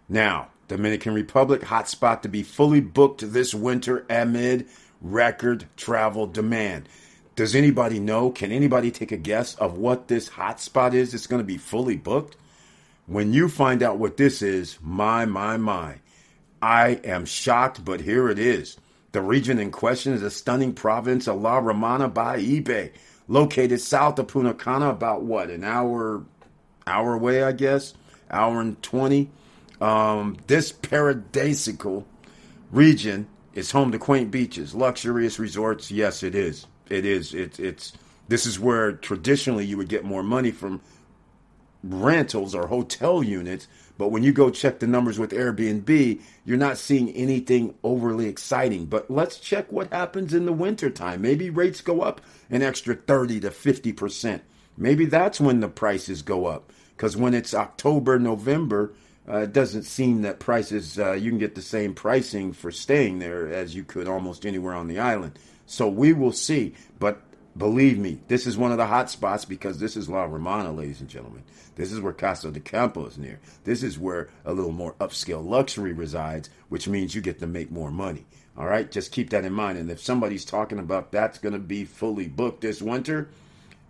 Now, 0.08 0.50
Dominican 0.70 1.14
Republic, 1.16 1.62
hotspot 1.62 2.22
to 2.22 2.30
be 2.30 2.44
fully 2.44 2.80
booked 2.80 3.34
this 3.34 3.54
winter 3.54 4.06
amid 4.10 4.68
record 5.02 5.66
travel 5.76 6.28
demand. 6.28 6.88
Does 7.36 7.56
anybody 7.56 8.00
know? 8.00 8.30
Can 8.30 8.52
anybody 8.52 8.92
take 8.92 9.12
a 9.12 9.18
guess 9.18 9.56
of 9.56 9.78
what 9.78 10.08
this 10.08 10.30
hotspot 10.30 10.94
is? 10.94 11.14
It's 11.14 11.28
going 11.28 11.42
to 11.42 11.46
be 11.46 11.58
fully 11.58 11.98
booked. 11.98 12.38
When 13.08 13.34
you 13.34 13.50
find 13.50 13.82
out 13.82 13.98
what 13.98 14.18
this 14.18 14.44
is, 14.44 14.78
my, 14.82 15.26
my, 15.26 15.58
my, 15.58 15.96
I 16.62 17.00
am 17.04 17.26
shocked, 17.26 17.84
but 17.84 18.02
here 18.02 18.30
it 18.30 18.38
is. 18.38 18.78
The 19.12 19.22
region 19.22 19.58
in 19.58 19.72
question 19.72 20.14
is 20.14 20.22
a 20.22 20.30
stunning 20.30 20.74
province 20.74 21.28
of 21.28 21.42
La 21.42 21.58
Romana 21.58 22.08
Bayahibe, 22.10 22.92
located 23.28 23.82
south 23.82 24.20
of 24.20 24.28
Punta 24.28 24.54
Cana, 24.54 24.90
about 24.90 25.24
what, 25.24 25.50
an 25.50 25.64
hour, 25.64 26.24
hour 26.86 27.16
away, 27.16 27.42
I 27.42 27.54
guess, 27.54 27.96
hour 28.30 28.62
and 28.62 28.80
20 28.84 29.32
um, 29.81 30.38
this 30.48 30.71
paradisical 30.71 32.05
region 32.71 33.27
is 33.53 33.71
home 33.71 33.91
to 33.91 34.00
quaint 34.00 34.31
beaches, 34.31 34.75
luxurious 34.75 35.39
resorts. 35.39 35.91
Yes, 35.91 36.24
it 36.24 36.36
is. 36.36 36.67
It 36.89 37.05
is. 37.05 37.33
It's. 37.33 37.59
It's. 37.59 37.93
This 38.27 38.45
is 38.45 38.59
where 38.59 38.93
traditionally 38.93 39.65
you 39.65 39.77
would 39.77 39.89
get 39.89 40.05
more 40.05 40.21
money 40.21 40.51
from 40.51 40.81
rentals 41.83 42.53
or 42.53 42.67
hotel 42.67 43.24
units. 43.24 43.67
But 43.98 44.09
when 44.09 44.24
you 44.24 44.31
go 44.31 44.50
check 44.50 44.79
the 44.79 44.88
numbers 44.88 45.19
with 45.19 45.31
Airbnb, 45.31 46.21
you're 46.45 46.57
not 46.57 46.77
seeing 46.77 47.09
anything 47.12 47.75
overly 47.83 48.27
exciting. 48.27 48.86
But 48.86 49.12
let's 49.12 49.39
check 49.39 49.71
what 49.71 49.91
happens 49.91 50.33
in 50.33 50.45
the 50.45 50.53
wintertime. 50.53 51.21
Maybe 51.21 51.50
rates 51.50 51.81
go 51.81 52.01
up 52.01 52.21
an 52.50 52.62
extra 52.62 52.95
30 52.95 53.41
to 53.41 53.50
50%. 53.50 54.41
Maybe 54.77 55.05
that's 55.05 55.41
when 55.41 55.59
the 55.59 55.67
prices 55.67 56.21
go 56.21 56.45
up. 56.45 56.71
Because 56.95 57.17
when 57.17 57.33
it's 57.33 57.53
October, 57.53 58.19
November, 58.19 58.93
uh, 59.28 59.40
it 59.40 59.54
doesn't 59.54 59.84
seem 59.84 60.24
that 60.24 60.40
prices 60.40 60.98
uh, 60.98 61.14
you 61.14 61.30
can 61.30 61.40
get 61.40 61.56
the 61.56 61.62
same 61.62 61.94
pricing 61.94 62.54
for 62.54 62.72
staying 62.72 63.20
there 63.20 63.52
as 63.52 63.76
you 63.76 63.84
could 63.84 64.08
almost 64.08 64.46
anywhere 64.46 64.74
on 64.74 64.88
the 64.88 65.00
island. 65.00 65.38
So 65.66 65.88
we 65.88 66.14
will 66.14 66.32
see. 66.32 66.74
But 66.98 67.22
believe 67.56 68.00
me, 68.00 68.20
this 68.28 68.48
is 68.48 68.58
one 68.58 68.72
of 68.72 68.78
the 68.78 68.88
hot 68.88 69.10
spots 69.10 69.46
because 69.46 69.80
this 69.80 69.96
is 69.96 70.10
La 70.10 70.24
Romana, 70.24 70.72
ladies 70.72 71.02
and 71.02 71.10
gentlemen. 71.10 71.44
This 71.76 71.92
is 71.92 72.02
where 72.02 72.14
Casa 72.14 72.52
de 72.52 72.60
Campo 72.60 73.06
is 73.06 73.18
near. 73.18 73.40
This 73.64 73.84
is 73.84 74.00
where 74.00 74.30
a 74.46 74.54
little 74.54 74.72
more 74.72 74.96
upscale 74.96 75.46
luxury 75.46 75.94
resides, 75.94 76.50
which 76.70 76.88
means 76.88 77.14
you 77.14 77.22
get 77.22 77.40
to 77.40 77.48
make 77.48 77.72
more 77.72 77.92
money. 77.92 78.26
All 78.58 78.66
right, 78.66 78.92
just 78.92 79.14
keep 79.14 79.30
that 79.30 79.46
in 79.46 79.54
mind. 79.54 79.78
And 79.78 79.90
if 79.90 80.02
somebody's 80.02 80.44
talking 80.44 80.80
about 80.80 81.12
that's 81.12 81.38
going 81.38 81.54
to 81.54 81.60
be 81.60 81.86
fully 81.86 82.28
booked 82.28 82.62
this 82.62 82.82
winter, 82.82 83.30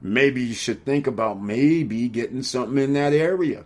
maybe 0.02 0.44
you 0.44 0.54
should 0.54 0.86
think 0.86 1.08
about 1.08 1.42
maybe 1.42 2.08
getting 2.10 2.44
something 2.44 2.78
in 2.78 2.94
that 2.94 3.14
area. 3.14 3.66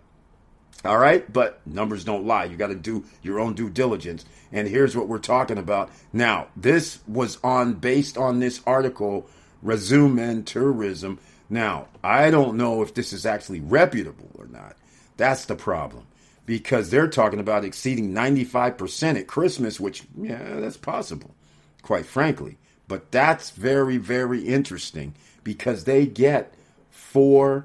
All 0.84 0.98
right, 0.98 1.30
but 1.32 1.66
numbers 1.66 2.04
don't 2.04 2.26
lie. 2.26 2.44
You 2.44 2.56
got 2.56 2.66
to 2.66 2.74
do 2.74 3.04
your 3.22 3.40
own 3.40 3.54
due 3.54 3.70
diligence. 3.70 4.24
And 4.52 4.68
here's 4.68 4.94
what 4.94 5.08
we're 5.08 5.18
talking 5.18 5.56
about. 5.56 5.90
Now, 6.12 6.48
this 6.56 6.98
was 7.06 7.38
on 7.42 7.74
based 7.74 8.18
on 8.18 8.38
this 8.38 8.60
article, 8.66 9.26
Resume 9.62 10.18
and 10.18 10.46
Tourism. 10.46 11.18
Now, 11.48 11.88
I 12.02 12.30
don't 12.30 12.56
know 12.56 12.82
if 12.82 12.92
this 12.92 13.12
is 13.12 13.24
actually 13.24 13.60
reputable 13.60 14.30
or 14.34 14.46
not. 14.46 14.76
That's 15.16 15.46
the 15.46 15.54
problem. 15.54 16.06
Because 16.46 16.90
they're 16.90 17.08
talking 17.08 17.40
about 17.40 17.64
exceeding 17.64 18.12
95% 18.12 19.18
at 19.18 19.26
Christmas, 19.26 19.80
which, 19.80 20.02
yeah, 20.20 20.60
that's 20.60 20.76
possible, 20.76 21.34
quite 21.80 22.04
frankly. 22.04 22.58
But 22.86 23.10
that's 23.10 23.50
very, 23.50 23.96
very 23.96 24.42
interesting 24.42 25.14
because 25.42 25.84
they 25.84 26.04
get 26.06 26.52
four 26.90 27.64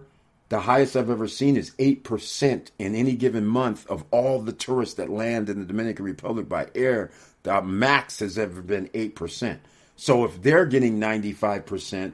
the 0.49 0.59
highest 0.59 0.95
I've 0.95 1.11
ever 1.11 1.27
seen 1.27 1.55
is 1.55 1.71
8% 1.77 2.71
in 2.79 2.95
any 2.95 3.15
given 3.15 3.45
month 3.45 3.87
of 3.87 4.03
all 4.09 4.41
the 4.41 4.51
tourists 4.51 4.95
that 4.95 5.09
land 5.09 5.47
in 5.47 5.59
the 5.59 5.65
Dominican 5.65 6.05
Republic 6.05 6.49
by 6.49 6.67
air. 6.73 7.11
The 7.43 7.61
max 7.61 8.19
has 8.19 8.37
ever 8.37 8.61
been 8.61 8.87
8%. 8.89 9.59
So 9.95 10.25
if 10.25 10.41
they're 10.41 10.65
getting 10.65 10.99
95%, 10.99 12.13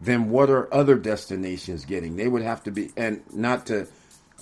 then 0.00 0.30
what 0.30 0.50
are 0.50 0.72
other 0.72 0.94
destinations 0.96 1.84
getting? 1.84 2.16
They 2.16 2.26
would 2.26 2.42
have 2.42 2.62
to 2.64 2.70
be, 2.70 2.90
and 2.96 3.22
not 3.32 3.66
to 3.66 3.86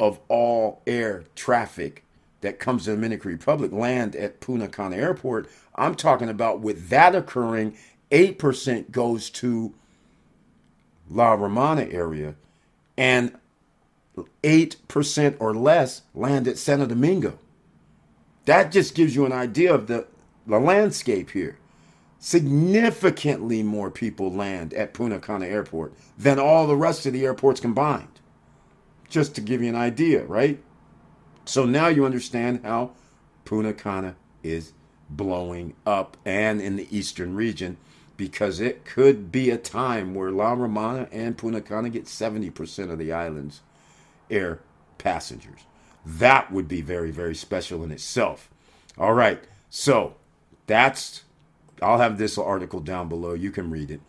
of 0.00 0.18
all 0.28 0.82
air 0.88 1.22
traffic 1.36 2.04
that 2.40 2.58
comes 2.58 2.82
to 2.84 2.90
the 2.90 2.96
Dominican 2.96 3.30
Republic 3.30 3.70
land 3.70 4.16
at 4.16 4.40
Punta 4.40 4.66
Cana 4.66 4.96
Airport. 4.96 5.48
I'm 5.76 5.94
talking 5.94 6.28
about 6.28 6.58
with 6.58 6.88
that 6.88 7.14
occurring, 7.14 7.76
8% 8.10 8.90
goes 8.90 9.30
to 9.30 9.72
La 11.08 11.34
Romana 11.34 11.82
area 11.82 12.34
and 12.96 13.38
8% 14.42 15.36
or 15.38 15.54
less 15.54 16.02
land 16.12 16.48
at 16.48 16.58
Santo 16.58 16.86
Domingo. 16.86 17.38
That 18.46 18.72
just 18.72 18.96
gives 18.96 19.14
you 19.14 19.26
an 19.26 19.32
idea 19.32 19.72
of 19.72 19.86
the, 19.86 20.08
the 20.44 20.58
landscape 20.58 21.30
here 21.30 21.58
significantly 22.18 23.62
more 23.62 23.90
people 23.90 24.32
land 24.32 24.72
at 24.74 24.94
Punta 24.94 25.18
Cana 25.18 25.46
Airport 25.46 25.94
than 26.18 26.38
all 26.38 26.66
the 26.66 26.76
rest 26.76 27.06
of 27.06 27.12
the 27.12 27.24
airports 27.24 27.60
combined. 27.60 28.20
Just 29.08 29.34
to 29.36 29.40
give 29.40 29.62
you 29.62 29.68
an 29.68 29.76
idea, 29.76 30.24
right? 30.24 30.60
So 31.44 31.64
now 31.64 31.88
you 31.88 32.04
understand 32.04 32.60
how 32.64 32.92
Punta 33.44 33.72
Cana 33.72 34.16
is 34.42 34.72
blowing 35.08 35.74
up 35.86 36.16
and 36.24 36.60
in 36.60 36.76
the 36.76 36.88
eastern 36.96 37.36
region 37.36 37.76
because 38.16 38.60
it 38.60 38.84
could 38.84 39.30
be 39.30 39.50
a 39.50 39.58
time 39.58 40.14
where 40.14 40.30
La 40.30 40.52
Romana 40.52 41.08
and 41.12 41.36
Punta 41.36 41.60
Cana 41.60 41.90
get 41.90 42.06
70% 42.06 42.90
of 42.90 42.98
the 42.98 43.12
island's 43.12 43.60
air 44.30 44.60
passengers. 44.98 45.60
That 46.04 46.50
would 46.50 46.66
be 46.66 46.80
very, 46.80 47.10
very 47.10 47.34
special 47.34 47.84
in 47.84 47.92
itself. 47.92 48.48
All 48.96 49.12
right, 49.12 49.44
so 49.68 50.16
that's 50.66 51.24
I'll 51.82 51.98
have 51.98 52.18
this 52.18 52.38
article 52.38 52.80
down 52.80 53.08
below. 53.08 53.34
You 53.34 53.50
can 53.50 53.70
read 53.70 53.90
it. 53.90 54.00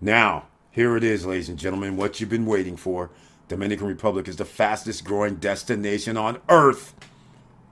Now, 0.00 0.46
here 0.70 0.96
it 0.96 1.04
is, 1.04 1.24
ladies 1.24 1.48
and 1.48 1.58
gentlemen, 1.58 1.96
what 1.96 2.20
you've 2.20 2.30
been 2.30 2.46
waiting 2.46 2.76
for. 2.76 3.10
Dominican 3.48 3.86
Republic 3.86 4.26
is 4.26 4.36
the 4.36 4.44
fastest 4.44 5.04
growing 5.04 5.36
destination 5.36 6.16
on 6.16 6.40
earth. 6.48 6.94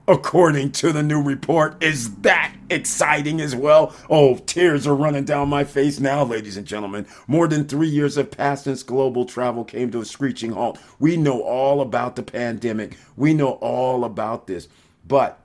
According 0.09 0.73
to 0.73 0.93
the 0.93 1.03
new 1.03 1.23
report, 1.23 1.83
is 1.83 2.17
that 2.17 2.53
exciting 2.71 3.41
as 3.41 3.55
well? 3.55 3.95
Oh, 4.11 4.37
tears 4.37 4.87
are 4.87 4.97
running 4.97 5.25
down 5.25 5.49
my 5.49 5.63
face 5.63 6.01
now, 6.01 6.25
ladies 6.25 6.57
and 6.57 6.67
gentlemen. 6.67 7.07
More 7.29 7.47
than 7.47 7.67
three 7.67 7.89
years 7.89 8.17
have 8.17 8.33
passed 8.33 8.65
since 8.65 8.83
global 8.83 9.25
travel 9.25 9.65
came 9.65 9.93
to 9.93 10.01
a 10.01 10.05
screeching 10.05 10.53
halt. 10.53 10.79
We 10.99 11.17
know 11.17 11.41
all 11.43 11.81
about 11.81 12.17
the 12.17 12.25
pandemic, 12.25 12.97
we 13.17 13.33
know 13.33 13.53
all 13.53 14.05
about 14.05 14.49
this. 14.49 14.69
But 15.07 15.39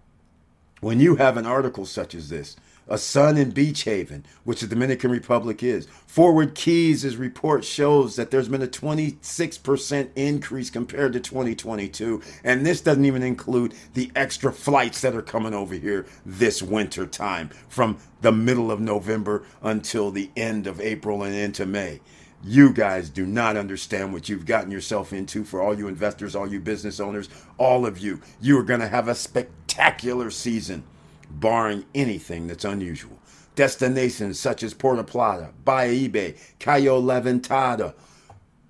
when 0.82 1.00
you 1.00 1.18
have 1.18 1.38
an 1.38 1.46
article 1.46 1.86
such 1.86 2.16
as 2.16 2.30
this, 2.30 2.56
a 2.88 2.98
sun 2.98 3.38
in 3.38 3.52
Beach 3.52 3.84
Haven, 3.84 4.26
which 4.44 4.62
the 4.62 4.68
Dominican 4.68 5.12
Republic 5.12 5.64
is. 5.64 5.88
ForwardKeys' 6.08 7.20
report 7.20 7.66
shows 7.66 8.16
that 8.16 8.32
there's 8.32 8.50
been 8.50 8.62
a 8.62 8.68
26% 8.68 10.10
increase 10.16 10.70
compared 10.70 11.14
to 11.14 11.20
2022. 11.20 12.22
And 12.44 12.66
this 12.66 12.82
doesn't 12.82 13.06
even 13.06 13.24
include 13.24 13.74
the 13.94 14.12
extra 14.16 14.52
flights 14.52 15.02
that 15.02 15.16
are 15.16 15.22
coming 15.22 15.54
over 15.54 15.76
here 15.76 16.06
this 16.26 16.62
winter 16.62 17.06
time 17.06 17.50
from 17.68 17.98
the 18.22 18.32
middle 18.32 18.72
of 18.72 18.80
November 18.80 19.44
until 19.62 20.12
the 20.12 20.30
end 20.36 20.68
of 20.68 20.82
April 20.82 21.24
and 21.24 21.36
into 21.36 21.66
May. 21.66 22.00
You 22.44 22.72
guys 22.72 23.10
do 23.10 23.26
not 23.26 23.58
understand 23.58 24.14
what 24.14 24.30
you've 24.30 24.46
gotten 24.46 24.72
yourself 24.72 25.12
into 25.12 25.44
for 25.44 25.62
all 25.62 25.78
you 25.78 25.88
investors, 25.88 26.36
all 26.36 26.48
you 26.48 26.60
business 26.60 27.00
owners, 27.00 27.30
all 27.58 27.86
of 27.86 27.98
you. 27.98 28.22
You 28.40 28.60
are 28.60 28.64
going 28.64 28.80
to 28.80 28.88
have 28.88 29.08
a 29.08 29.16
spectacular 29.16 30.30
season 30.30 30.84
barring 31.30 31.86
anything 31.94 32.48
that's 32.48 32.66
unusual. 32.66 33.20
Destinations 33.56 34.40
such 34.40 34.62
as 34.62 34.74
Puerto 34.74 35.04
Plata, 35.04 35.50
Bayahibe, 35.66 36.38
Cayo 36.60 37.02
Levantada, 37.02 37.94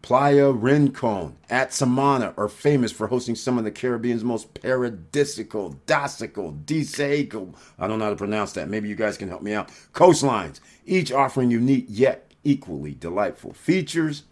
Playa 0.01 0.51
Rincon, 0.51 1.35
at 1.49 1.73
Samana 1.73 2.33
are 2.37 2.47
famous 2.47 2.93
for 2.93 3.07
hosting 3.07 3.35
some 3.35 3.57
of 3.57 3.65
the 3.65 3.71
Caribbean's 3.71 4.23
most 4.23 4.53
paradisical, 4.53 5.77
docical, 5.85 6.57
desaical, 6.63 7.53
I 7.77 7.87
don't 7.87 7.99
know 7.99 8.05
how 8.05 8.11
to 8.11 8.15
pronounce 8.15 8.53
that. 8.53 8.69
Maybe 8.69 8.87
you 8.87 8.95
guys 8.95 9.17
can 9.17 9.27
help 9.27 9.41
me 9.41 9.53
out. 9.53 9.69
Coastlines, 9.93 10.61
each 10.85 11.11
offering 11.11 11.51
unique 11.51 11.87
yet 11.89 12.31
equally 12.45 12.93
delightful 12.93 13.51
features. 13.51 14.23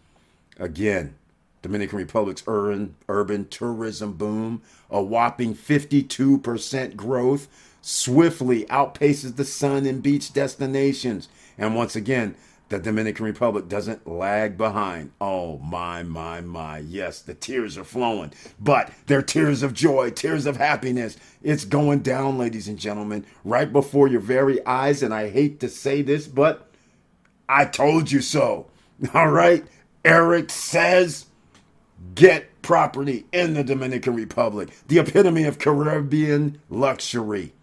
Again, 0.57 1.15
Dominican 1.61 1.97
Republic's 1.97 2.43
urban, 2.47 2.95
urban 3.09 3.47
tourism 3.49 4.13
boom, 4.13 4.61
a 4.89 5.03
whopping 5.03 5.53
52% 5.53 6.95
growth 6.95 7.49
swiftly 7.87 8.65
outpaces 8.65 9.35
the 9.35 9.45
sun 9.45 9.85
and 9.85 10.01
beach 10.01 10.33
destinations. 10.33 11.29
And 11.55 11.75
once 11.75 11.95
again, 11.95 12.33
the 12.69 12.79
Dominican 12.79 13.25
Republic 13.25 13.67
doesn't 13.69 14.07
lag 14.07 14.57
behind. 14.57 15.11
Oh, 15.21 15.59
my, 15.59 16.01
my, 16.01 16.41
my. 16.41 16.79
Yes, 16.79 17.21
the 17.21 17.35
tears 17.35 17.77
are 17.77 17.83
flowing, 17.83 18.33
but 18.59 18.91
they're 19.05 19.21
tears 19.21 19.61
of 19.61 19.75
joy, 19.75 20.09
tears 20.09 20.47
of 20.47 20.57
happiness. 20.57 21.15
It's 21.43 21.63
going 21.63 21.99
down, 21.99 22.39
ladies 22.39 22.67
and 22.67 22.79
gentlemen, 22.79 23.23
right 23.43 23.71
before 23.71 24.07
your 24.07 24.19
very 24.19 24.65
eyes. 24.65 25.03
And 25.03 25.13
I 25.13 25.29
hate 25.29 25.59
to 25.59 25.69
say 25.69 26.01
this, 26.01 26.27
but 26.27 26.71
I 27.47 27.65
told 27.65 28.11
you 28.11 28.21
so. 28.21 28.65
All 29.13 29.29
right? 29.29 29.63
Eric 30.03 30.49
says, 30.49 31.27
get 32.15 32.63
property 32.63 33.27
in 33.31 33.53
the 33.53 33.63
Dominican 33.63 34.15
Republic, 34.15 34.69
the 34.87 34.97
epitome 34.97 35.43
of 35.43 35.59
Caribbean 35.59 36.59
luxury. 36.71 37.53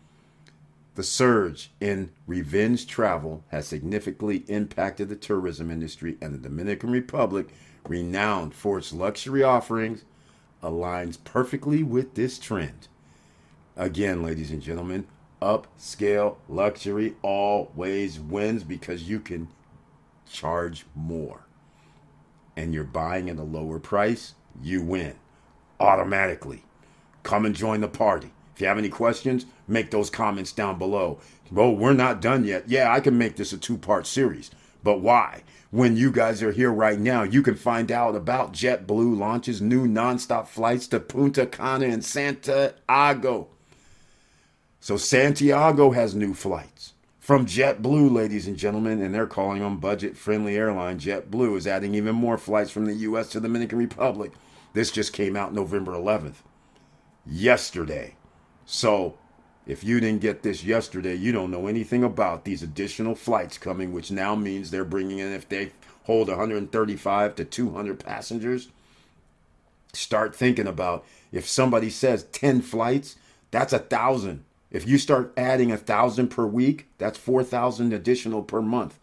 The 0.95 1.03
surge 1.03 1.71
in 1.81 2.11
revenge 2.27 2.87
travel 2.87 3.45
has 3.49 3.67
significantly 3.67 4.45
impacted 4.49 5.09
the 5.09 5.17
tourism 5.17 5.71
industry, 5.71 6.19
and 6.21 6.35
the 6.35 6.39
Dominican 6.39 6.91
Republic, 6.91 7.49
renowned 7.89 8.55
for 8.55 8.79
its 8.79 8.93
luxury 8.93 9.43
offerings, 9.43 10.05
aligns 10.63 11.17
perfectly 11.25 11.83
with 11.83 12.15
this 12.15 12.39
trend. 12.39 12.89
Again, 13.77 14.23
ladies 14.23 14.51
and 14.51 14.61
gentlemen, 14.61 15.07
upscale 15.41 16.37
luxury 16.49 17.17
always 17.23 18.21
wins 18.21 18.63
because 18.63 19.09
you 19.09 19.19
can 19.19 19.49
charge 20.31 20.85
more. 20.95 21.47
And 22.55 22.75
you're 22.75 22.85
buying 22.85 23.31
at 23.31 23.39
a 23.39 23.43
lower 23.43 23.78
price, 23.78 24.35
you 24.63 24.83
win 24.83 25.15
automatically. 25.81 26.65
Come 27.23 27.47
and 27.47 27.55
join 27.55 27.81
the 27.81 27.89
party. 27.89 28.31
If 28.55 28.61
you 28.61 28.67
have 28.67 28.78
any 28.78 28.91
questions, 28.91 29.47
make 29.73 29.91
those 29.91 30.11
comments 30.11 30.52
down 30.52 30.78
below. 30.78 31.19
Well, 31.50 31.75
we're 31.75 31.93
not 31.93 32.21
done 32.21 32.45
yet. 32.45 32.69
Yeah, 32.69 32.93
I 32.93 33.00
can 33.00 33.19
make 33.19 33.37
this 33.37 33.52
a 33.52 33.58
two 33.58 33.78
part 33.78 34.06
series. 34.06 34.50
But 34.82 35.00
why? 35.00 35.43
When 35.71 35.97
you 35.97 36.11
guys 36.11 36.43
are 36.43 36.52
here 36.52 36.71
right 36.71 36.99
now, 36.99 37.23
you 37.23 37.43
can 37.43 37.54
find 37.54 37.91
out 37.91 38.15
about 38.15 38.52
JetBlue 38.52 39.17
launches 39.17 39.63
new 39.63 39.87
nonstop 39.87 40.47
flights 40.47 40.87
to 40.89 41.00
Punta 41.00 41.47
Cana 41.47 41.87
and 41.87 42.04
Santiago. 42.04 43.49
So 44.80 44.97
Santiago 44.97 45.93
has 45.93 46.15
new 46.15 46.35
flights 46.35 46.93
from 47.21 47.47
JetBlue, 47.47 48.13
ladies 48.13 48.49
and 48.49 48.56
gentlemen, 48.56 49.00
and 49.00 49.15
they're 49.15 49.28
calling 49.28 49.61
them 49.61 49.78
budget-friendly 49.78 50.56
airline. 50.56 50.99
JetBlue 50.99 51.56
is 51.56 51.69
adding 51.69 51.95
even 51.95 52.17
more 52.17 52.37
flights 52.37 52.73
from 52.73 52.87
the 52.87 52.95
U.S. 52.95 53.28
to 53.28 53.41
the 53.41 53.47
Dominican 53.47 53.78
Republic. 53.78 54.32
This 54.73 54.91
just 54.91 55.13
came 55.13 55.37
out 55.37 55.54
November 55.54 55.93
11th, 55.93 56.43
yesterday. 57.25 58.17
So, 58.67 59.17
if 59.67 59.85
you 59.85 60.01
didn't 60.01 60.21
get 60.21 60.43
this 60.43 60.65
yesterday, 60.65 61.15
you 61.15 61.33
don't 61.33 61.51
know 61.51 61.67
anything 61.67 62.03
about 62.03 62.45
these 62.45 62.63
additional 62.63 63.15
flights 63.15 63.59
coming, 63.59 63.93
which 63.93 64.11
now 64.11 64.35
means 64.35 64.71
they're 64.71 64.85
bringing 64.85 65.19
in, 65.19 65.33
if 65.33 65.49
they 65.49 65.73
hold 66.05 66.29
135 66.29 67.35
to 67.37 67.45
200 67.45 68.05
passengers, 68.05 68.69
start 69.93 70.35
thinking 70.35 70.67
about 70.67 71.05
if 71.31 71.49
somebody 71.49 71.91
says 71.91 72.25
10 72.33 72.63
flights, 72.63 73.17
that's 73.51 73.73
a 73.73 73.79
thousand. 73.79 74.45
If 74.71 74.89
you 74.89 74.99
start 74.99 75.33
adding 75.37 75.71
a 75.71 75.77
thousand 75.77 76.29
per 76.29 76.47
week, 76.47 76.89
that's 76.99 77.19
4,000 77.19 77.93
additional 77.93 78.43
per 78.43 78.63
month. 78.63 78.99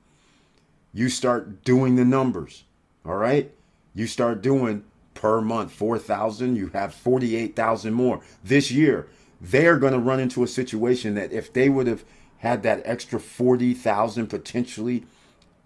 You 0.93 1.10
start 1.10 1.63
doing 1.63 1.95
the 1.95 2.06
numbers, 2.06 2.63
all 3.06 3.15
right? 3.15 3.52
You 3.93 4.08
start 4.08 4.41
doing 4.41 4.84
per 5.13 5.41
month 5.41 5.72
4,000, 5.72 6.56
you 6.56 6.67
have 6.69 6.93
48,000 6.93 7.93
more. 7.93 8.22
This 8.43 8.72
year, 8.72 9.08
they're 9.41 9.78
going 9.78 9.93
to 9.93 9.99
run 9.99 10.19
into 10.19 10.43
a 10.43 10.47
situation 10.47 11.15
that 11.15 11.32
if 11.32 11.52
they 11.54 11.69
would 11.69 11.88
have 11.88 12.04
had 12.39 12.63
that 12.63 12.82
extra 12.86 13.19
40,000 13.19 14.28
potentially 14.28 15.06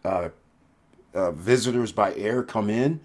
uh, 0.04 0.30
uh, 1.14 1.32
visitors 1.32 1.92
by 1.92 2.14
air 2.16 2.44
come 2.44 2.70
in, 2.70 3.00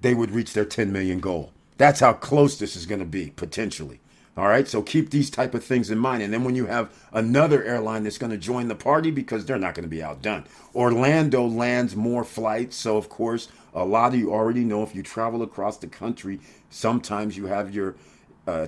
they 0.00 0.14
would 0.14 0.30
reach 0.30 0.52
their 0.52 0.64
10 0.64 0.92
million 0.92 1.20
goal. 1.20 1.52
That's 1.76 2.00
how 2.00 2.12
close 2.12 2.58
this 2.58 2.76
is 2.76 2.86
going 2.86 3.00
to 3.00 3.06
be 3.06 3.30
potentially. 3.30 4.00
All 4.36 4.46
right, 4.46 4.66
so 4.66 4.80
keep 4.80 5.10
these 5.10 5.28
type 5.28 5.54
of 5.54 5.64
things 5.64 5.90
in 5.90 5.98
mind. 5.98 6.22
And 6.22 6.32
then 6.32 6.44
when 6.44 6.54
you 6.54 6.66
have 6.66 6.94
another 7.12 7.64
airline 7.64 8.04
that's 8.04 8.16
going 8.16 8.30
to 8.30 8.38
join 8.38 8.68
the 8.68 8.74
party 8.74 9.10
because 9.10 9.44
they're 9.44 9.58
not 9.58 9.74
going 9.74 9.84
to 9.84 9.88
be 9.88 10.02
outdone. 10.02 10.44
Orlando 10.74 11.46
lands 11.46 11.96
more 11.96 12.24
flights, 12.24 12.76
so 12.76 12.96
of 12.96 13.08
course, 13.08 13.48
a 13.74 13.84
lot 13.84 14.14
of 14.14 14.20
you 14.20 14.32
already 14.32 14.64
know 14.64 14.82
if 14.82 14.94
you 14.94 15.02
travel 15.02 15.42
across 15.42 15.78
the 15.78 15.88
country, 15.88 16.40
sometimes 16.70 17.36
you 17.36 17.46
have 17.46 17.74
your 17.74 17.96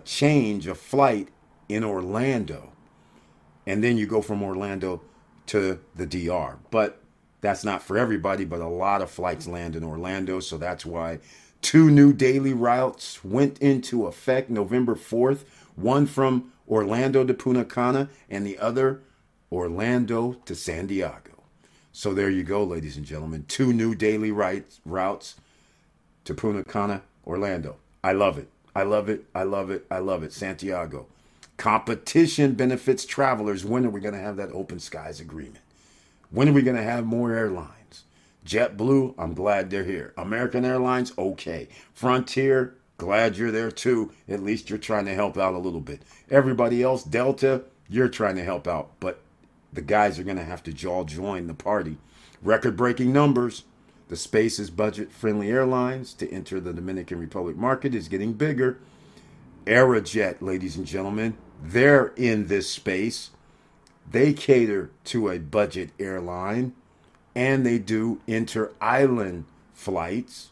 change 0.04 0.66
of 0.66 0.78
flight 0.78 1.28
in 1.68 1.84
Orlando, 1.84 2.72
and 3.66 3.82
then 3.82 3.96
you 3.96 4.06
go 4.06 4.20
from 4.20 4.42
Orlando 4.42 5.02
to 5.46 5.80
the 5.94 6.06
DR. 6.06 6.58
But 6.70 7.00
that's 7.40 7.64
not 7.64 7.82
for 7.82 7.98
everybody, 7.98 8.44
but 8.44 8.60
a 8.60 8.68
lot 8.68 9.02
of 9.02 9.10
flights 9.10 9.46
land 9.46 9.76
in 9.76 9.84
Orlando, 9.84 10.40
so 10.40 10.58
that's 10.58 10.86
why 10.86 11.18
two 11.60 11.90
new 11.90 12.12
daily 12.12 12.52
routes 12.52 13.24
went 13.24 13.58
into 13.58 14.06
effect 14.06 14.50
November 14.50 14.94
4th, 14.94 15.44
one 15.76 16.06
from 16.06 16.52
Orlando 16.68 17.24
to 17.24 17.34
Punta 17.34 17.64
Cana 17.64 18.08
and 18.30 18.46
the 18.46 18.58
other 18.58 19.00
Orlando 19.50 20.34
to 20.44 20.54
Santiago. 20.54 21.42
So 21.92 22.14
there 22.14 22.30
you 22.30 22.42
go, 22.42 22.64
ladies 22.64 22.96
and 22.96 23.04
gentlemen. 23.04 23.44
Two 23.48 23.72
new 23.72 23.94
daily 23.94 24.30
routes 24.30 25.36
to 26.24 26.34
Punta 26.34 26.64
Cana, 26.64 27.02
Orlando. 27.26 27.76
I 28.02 28.12
love 28.12 28.38
it. 28.38 28.48
I 28.74 28.82
love 28.84 29.08
it. 29.08 29.24
I 29.34 29.42
love 29.42 29.70
it. 29.70 29.86
I 29.90 29.98
love 29.98 30.22
it. 30.22 30.32
Santiago. 30.32 31.06
Competition 31.56 32.52
benefits 32.54 33.04
travelers. 33.04 33.64
When 33.64 33.84
are 33.84 33.90
we 33.90 34.00
going 34.00 34.14
to 34.14 34.20
have 34.20 34.36
that 34.36 34.52
open 34.52 34.80
skies 34.80 35.20
agreement? 35.20 35.60
When 36.30 36.48
are 36.48 36.52
we 36.52 36.62
going 36.62 36.76
to 36.76 36.82
have 36.82 37.04
more 37.04 37.32
airlines? 37.32 38.04
JetBlue, 38.46 39.14
I'm 39.18 39.34
glad 39.34 39.70
they're 39.70 39.84
here. 39.84 40.12
American 40.16 40.64
Airlines, 40.64 41.12
okay. 41.16 41.68
Frontier, 41.94 42.74
glad 42.98 43.36
you're 43.36 43.52
there 43.52 43.70
too. 43.70 44.12
At 44.28 44.42
least 44.42 44.68
you're 44.68 44.78
trying 44.78 45.04
to 45.04 45.14
help 45.14 45.38
out 45.38 45.54
a 45.54 45.58
little 45.58 45.80
bit. 45.80 46.02
Everybody 46.30 46.82
else, 46.82 47.04
Delta, 47.04 47.62
you're 47.88 48.08
trying 48.08 48.36
to 48.36 48.44
help 48.44 48.66
out. 48.66 48.92
But 48.98 49.20
the 49.72 49.82
guys 49.82 50.18
are 50.18 50.24
going 50.24 50.38
to 50.38 50.44
have 50.44 50.62
to 50.64 50.88
all 50.88 51.04
join 51.04 51.46
the 51.46 51.54
party. 51.54 51.98
Record 52.42 52.76
breaking 52.76 53.12
numbers. 53.12 53.64
The 54.12 54.18
space 54.18 54.58
is 54.58 54.68
budget 54.68 55.10
friendly 55.10 55.48
airlines 55.48 56.12
to 56.12 56.30
enter 56.30 56.60
the 56.60 56.74
Dominican 56.74 57.18
Republic 57.18 57.56
market 57.56 57.94
is 57.94 58.08
getting 58.08 58.34
bigger. 58.34 58.78
Arajet, 59.64 60.42
ladies 60.42 60.76
and 60.76 60.84
gentlemen, 60.84 61.38
they're 61.62 62.08
in 62.08 62.48
this 62.48 62.68
space. 62.68 63.30
They 64.10 64.34
cater 64.34 64.90
to 65.04 65.30
a 65.30 65.38
budget 65.38 65.92
airline 65.98 66.74
and 67.34 67.64
they 67.64 67.78
do 67.78 68.20
inter 68.26 68.72
island 68.82 69.46
flights, 69.72 70.50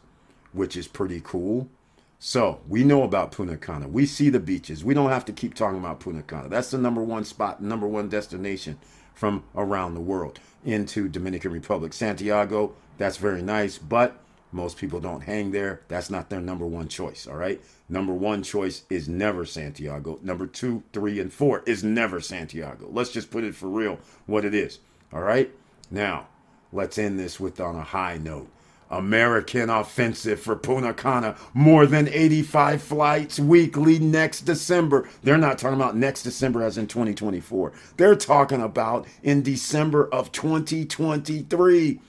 which 0.53 0.75
is 0.75 0.87
pretty 0.87 1.21
cool. 1.23 1.69
So 2.17 2.61
we 2.67 2.83
know 2.83 3.03
about 3.03 3.31
Punta 3.31 3.57
Cana. 3.57 3.87
We 3.87 4.07
see 4.07 4.31
the 4.31 4.39
beaches. 4.39 4.83
We 4.83 4.95
don't 4.95 5.11
have 5.11 5.25
to 5.25 5.33
keep 5.33 5.53
talking 5.53 5.77
about 5.77 5.99
Punta 5.99 6.23
Cana. 6.23 6.49
That's 6.49 6.71
the 6.71 6.79
number 6.79 7.03
one 7.03 7.25
spot, 7.25 7.61
number 7.61 7.85
one 7.85 8.09
destination 8.09 8.79
from 9.13 9.43
around 9.53 9.93
the 9.93 10.01
world 10.01 10.39
into 10.65 11.09
Dominican 11.09 11.51
Republic. 11.51 11.93
Santiago, 11.93 12.73
that's 12.97 13.17
very 13.17 13.41
nice, 13.41 13.77
but 13.77 14.17
most 14.51 14.77
people 14.77 14.99
don't 14.99 15.21
hang 15.21 15.51
there. 15.51 15.81
That's 15.87 16.09
not 16.09 16.29
their 16.29 16.41
number 16.41 16.65
one 16.65 16.87
choice. 16.87 17.25
All 17.25 17.37
right. 17.37 17.61
Number 17.87 18.13
one 18.13 18.43
choice 18.43 18.83
is 18.89 19.07
never 19.07 19.45
Santiago. 19.45 20.19
Number 20.21 20.45
two, 20.45 20.83
three, 20.91 21.19
and 21.19 21.31
four 21.31 21.63
is 21.65 21.83
never 21.83 22.19
Santiago. 22.19 22.89
Let's 22.91 23.11
just 23.11 23.31
put 23.31 23.43
it 23.43 23.55
for 23.55 23.67
real 23.67 23.99
what 24.25 24.45
it 24.45 24.53
is. 24.53 24.79
All 25.13 25.21
right. 25.21 25.51
Now, 25.89 26.27
let's 26.73 26.97
end 26.97 27.17
this 27.17 27.39
with 27.39 27.59
on 27.61 27.75
a 27.75 27.83
high 27.83 28.17
note. 28.17 28.49
American 28.91 29.69
offensive 29.69 30.39
for 30.39 30.55
Punta 30.55 30.93
Cana. 30.93 31.35
More 31.53 31.85
than 31.85 32.09
85 32.09 32.83
flights 32.83 33.39
weekly 33.39 33.97
next 33.97 34.41
December. 34.41 35.09
They're 35.23 35.37
not 35.37 35.57
talking 35.57 35.79
about 35.79 35.95
next 35.95 36.23
December 36.23 36.61
as 36.61 36.77
in 36.77 36.87
2024. 36.87 37.71
They're 37.97 38.15
talking 38.15 38.61
about 38.61 39.07
in 39.23 39.41
December 39.41 40.07
of 40.09 40.31
2023. 40.31 41.99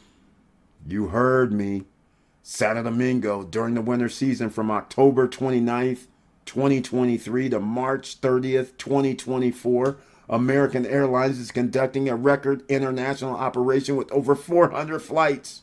You 0.87 1.07
heard 1.09 1.53
me. 1.53 1.85
Santo 2.45 2.83
Domingo 2.83 3.45
during 3.45 3.75
the 3.75 3.81
winter 3.81 4.09
season 4.09 4.51
from 4.51 4.69
October 4.69 5.29
29th, 5.29 6.07
2023 6.45 7.49
to 7.51 7.61
March 7.61 8.21
30th, 8.21 8.77
2024. 8.79 9.99
American 10.29 10.85
Airlines 10.85 11.39
is 11.39 11.53
conducting 11.53 12.09
a 12.09 12.17
record 12.17 12.65
international 12.69 13.37
operation 13.37 13.95
with 13.95 14.11
over 14.11 14.35
400 14.35 14.99
flights 14.99 15.63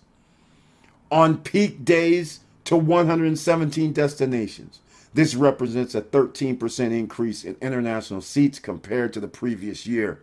on 1.11 1.37
peak 1.37 1.83
days 1.83 2.41
to 2.65 2.75
117 2.75 3.93
destinations. 3.93 4.79
This 5.13 5.35
represents 5.35 5.95
a 5.95 6.01
13% 6.01 6.91
increase 6.91 7.43
in 7.43 7.55
international 7.61 8.21
seats 8.21 8.59
compared 8.59 9.11
to 9.13 9.19
the 9.19 9.27
previous 9.27 9.87
year. 9.87 10.21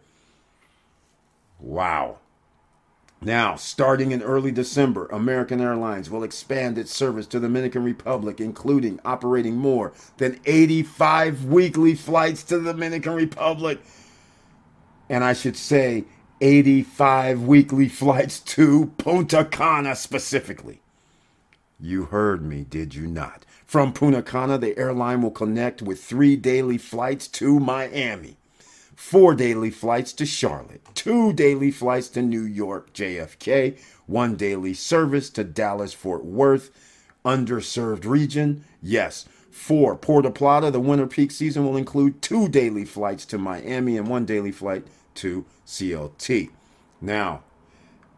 Wow. 1.59 2.18
Now, 3.20 3.57
starting 3.57 4.12
in 4.12 4.22
early 4.22 4.53
December, 4.53 5.07
American 5.07 5.61
Airlines 5.61 6.11
will 6.11 6.22
expand 6.22 6.77
its 6.79 6.94
service 6.94 7.27
to 7.29 7.40
the 7.40 7.49
Dominican 7.49 7.83
Republic, 7.83 8.40
including 8.40 9.01
operating 9.05 9.57
more 9.57 9.92
than 10.18 10.38
85 10.44 11.46
weekly 11.46 11.94
flights 11.94 12.42
to 12.44 12.59
the 12.59 12.72
Dominican 12.72 13.14
Republic. 13.14 13.81
And 15.09 15.25
I 15.25 15.33
should 15.33 15.57
say, 15.57 16.05
85 16.40 17.42
weekly 17.42 17.88
flights 17.88 18.40
to 18.40 18.92
Punta 18.99 19.44
Cana 19.44 19.96
specifically. 19.96 20.81
You 21.81 22.05
heard 22.05 22.44
me, 22.44 22.66
did 22.68 22.94
you 22.94 23.07
not? 23.07 23.46
From 23.64 23.94
Punta 23.94 24.22
Cana, 24.22 24.59
the 24.59 24.79
airline 24.79 25.22
will 25.22 25.31
connect 25.31 25.81
with 25.81 26.03
three 26.03 26.37
daily 26.37 26.77
flights 26.77 27.27
to 27.29 27.59
Miami, 27.59 28.37
four 28.94 29.35
daily 29.35 29.70
flights 29.70 30.12
to 30.14 30.27
Charlotte, 30.27 30.83
two 30.94 31.33
daily 31.33 31.70
flights 31.70 32.09
to 32.11 32.22
New 32.22 32.42
York 32.42 32.92
JFK, 32.92 33.79
one 34.07 34.37
daily 34.37 34.75
service 34.75 35.31
to 35.31 35.42
Dallas 35.42 35.94
Fort 35.94 36.25
Worth, 36.25 36.70
underserved 37.25 38.05
region. 38.05 38.62
Yes, 38.83 39.27
for 39.51 39.96
Puerto 39.96 40.31
Plata, 40.31 40.70
the 40.70 40.81
winter 40.81 41.07
peak 41.07 41.31
season 41.31 41.64
will 41.64 41.79
include 41.79 42.20
two 42.20 42.46
daily 42.46 42.85
flights 42.85 43.25
to 43.27 43.38
Miami 43.38 43.96
and 43.96 44.07
one 44.07 44.27
daily 44.27 44.53
flight 44.53 44.87
to 45.17 45.45
CLT. 45.67 46.51
Now, 47.01 47.43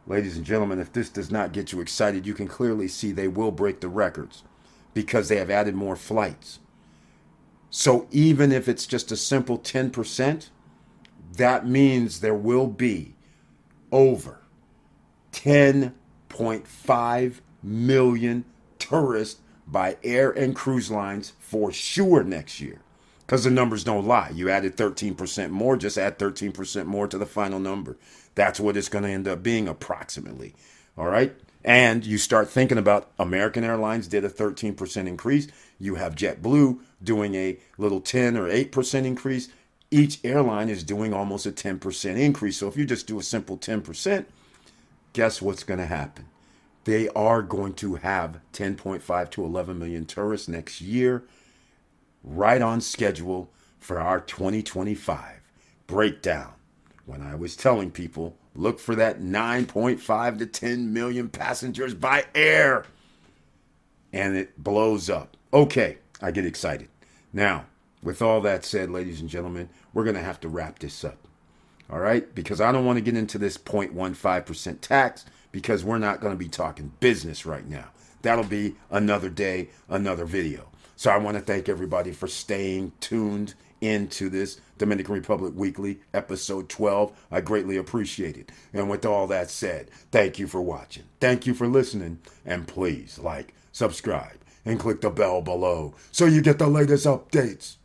ladies 0.06 0.36
and 0.36 0.44
gentlemen, 0.44 0.78
if 0.78 0.92
this 0.92 1.08
does 1.08 1.30
not 1.30 1.52
get 1.52 1.72
you 1.72 1.80
excited, 1.80 2.26
you 2.26 2.34
can 2.34 2.48
clearly 2.48 2.88
see 2.88 3.12
they 3.12 3.28
will 3.28 3.50
break 3.50 3.80
the 3.80 3.88
records 3.88 4.42
because 4.94 5.28
they 5.28 5.36
have 5.36 5.50
added 5.50 5.74
more 5.74 5.96
flights. 5.96 6.58
So 7.70 8.06
even 8.10 8.52
if 8.52 8.68
it's 8.68 8.86
just 8.86 9.12
a 9.12 9.16
simple 9.16 9.58
10%, 9.58 10.48
that 11.36 11.66
means 11.66 12.20
there 12.20 12.34
will 12.34 12.66
be 12.66 13.14
over 13.92 14.40
10.5 15.32 17.34
million 17.62 18.44
tourists 18.78 19.40
by 19.66 19.98
air 20.02 20.30
and 20.30 20.56
cruise 20.56 20.90
lines 20.90 21.34
for 21.38 21.70
sure 21.70 22.24
next 22.24 22.60
year 22.60 22.80
because 23.28 23.44
the 23.44 23.50
numbers 23.50 23.84
don't 23.84 24.06
lie. 24.06 24.30
You 24.34 24.48
added 24.48 24.74
13% 24.78 25.50
more, 25.50 25.76
just 25.76 25.98
add 25.98 26.18
13% 26.18 26.86
more 26.86 27.06
to 27.06 27.18
the 27.18 27.26
final 27.26 27.60
number. 27.60 27.98
That's 28.34 28.58
what 28.58 28.74
it's 28.74 28.88
going 28.88 29.04
to 29.04 29.10
end 29.10 29.28
up 29.28 29.42
being 29.42 29.68
approximately. 29.68 30.54
All 30.96 31.08
right. 31.08 31.36
And 31.62 32.06
you 32.06 32.16
start 32.16 32.48
thinking 32.48 32.78
about 32.78 33.10
American 33.18 33.64
Airlines 33.64 34.08
did 34.08 34.24
a 34.24 34.30
13% 34.30 35.06
increase. 35.06 35.48
You 35.78 35.96
have 35.96 36.14
JetBlue 36.14 36.78
doing 37.02 37.34
a 37.34 37.58
little 37.76 38.00
10 38.00 38.34
or 38.34 38.48
8% 38.48 39.04
increase. 39.04 39.50
Each 39.90 40.24
airline 40.24 40.70
is 40.70 40.82
doing 40.82 41.12
almost 41.12 41.44
a 41.44 41.52
10% 41.52 42.18
increase. 42.18 42.56
So 42.56 42.66
if 42.66 42.78
you 42.78 42.86
just 42.86 43.06
do 43.06 43.18
a 43.18 43.22
simple 43.22 43.58
10%, 43.58 44.24
guess 45.12 45.42
what's 45.42 45.64
going 45.64 45.80
to 45.80 45.86
happen? 45.86 46.24
They 46.84 47.10
are 47.10 47.42
going 47.42 47.74
to 47.74 47.96
have 47.96 48.40
10.5 48.54 49.30
to 49.32 49.44
11 49.44 49.78
million 49.78 50.06
tourists 50.06 50.48
next 50.48 50.80
year 50.80 51.24
right 52.22 52.60
on 52.60 52.80
schedule 52.80 53.50
for 53.78 54.00
our 54.00 54.20
2025 54.20 55.40
breakdown. 55.86 56.52
When 57.06 57.22
I 57.22 57.34
was 57.34 57.56
telling 57.56 57.90
people, 57.90 58.36
look 58.54 58.78
for 58.78 58.94
that 58.96 59.20
9.5 59.20 60.38
to 60.38 60.46
10 60.46 60.92
million 60.92 61.28
passengers 61.28 61.94
by 61.94 62.26
air. 62.34 62.84
And 64.12 64.36
it 64.36 64.62
blows 64.62 65.08
up. 65.08 65.36
Okay, 65.52 65.98
I 66.20 66.30
get 66.30 66.44
excited. 66.44 66.88
Now, 67.32 67.66
with 68.02 68.22
all 68.22 68.40
that 68.42 68.64
said, 68.64 68.90
ladies 68.90 69.20
and 69.20 69.28
gentlemen, 69.28 69.68
we're 69.92 70.04
going 70.04 70.16
to 70.16 70.22
have 70.22 70.40
to 70.40 70.48
wrap 70.48 70.78
this 70.78 71.04
up. 71.04 71.18
All 71.90 71.98
right? 71.98 72.34
Because 72.34 72.60
I 72.60 72.72
don't 72.72 72.84
want 72.84 72.98
to 72.98 73.04
get 73.04 73.16
into 73.16 73.38
this 73.38 73.56
0.15% 73.56 74.80
tax 74.80 75.24
because 75.50 75.84
we're 75.84 75.98
not 75.98 76.20
going 76.20 76.34
to 76.34 76.38
be 76.38 76.48
talking 76.48 76.92
business 77.00 77.46
right 77.46 77.66
now. 77.66 77.88
That'll 78.22 78.44
be 78.44 78.76
another 78.90 79.30
day, 79.30 79.70
another 79.88 80.24
video. 80.24 80.68
So 80.98 81.12
I 81.12 81.16
want 81.16 81.36
to 81.36 81.40
thank 81.40 81.68
everybody 81.68 82.10
for 82.10 82.26
staying 82.26 82.90
tuned 82.98 83.54
into 83.80 84.28
this 84.28 84.60
Dominican 84.78 85.14
Republic 85.14 85.52
Weekly, 85.54 86.00
episode 86.12 86.68
12. 86.68 87.12
I 87.30 87.40
greatly 87.40 87.76
appreciate 87.76 88.36
it. 88.36 88.50
And 88.72 88.90
with 88.90 89.06
all 89.06 89.28
that 89.28 89.48
said, 89.48 89.92
thank 90.10 90.40
you 90.40 90.48
for 90.48 90.60
watching. 90.60 91.04
Thank 91.20 91.46
you 91.46 91.54
for 91.54 91.68
listening. 91.68 92.18
And 92.44 92.66
please 92.66 93.16
like, 93.16 93.54
subscribe, 93.70 94.38
and 94.64 94.80
click 94.80 95.00
the 95.00 95.08
bell 95.08 95.40
below 95.40 95.94
so 96.10 96.24
you 96.24 96.42
get 96.42 96.58
the 96.58 96.66
latest 96.66 97.06
updates. 97.06 97.76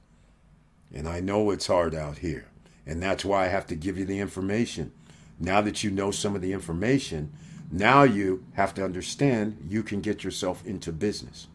And 0.91 1.08
I 1.08 1.19
know 1.19 1.52
it's 1.52 1.67
hard 1.67 1.93
out 1.93 2.17
here. 2.17 2.47
And 2.88 2.99
that's 2.99 3.23
why 3.23 3.45
I 3.45 3.49
have 3.49 3.67
to 3.67 3.76
give 3.76 3.95
you 3.95 4.06
the 4.06 4.21
information. 4.21 4.91
Now 5.39 5.62
that 5.62 5.84
you 5.84 5.91
know 5.91 6.10
some 6.10 6.34
of 6.34 6.41
the 6.41 6.52
information, 6.52 7.32
now 7.71 8.02
you 8.02 8.43
have 8.54 8.73
to 8.73 8.84
understand 8.84 9.67
you 9.69 9.84
can 9.84 10.02
get 10.02 10.23
yourself 10.23 10.65
into 10.65 10.91
business. 10.91 11.45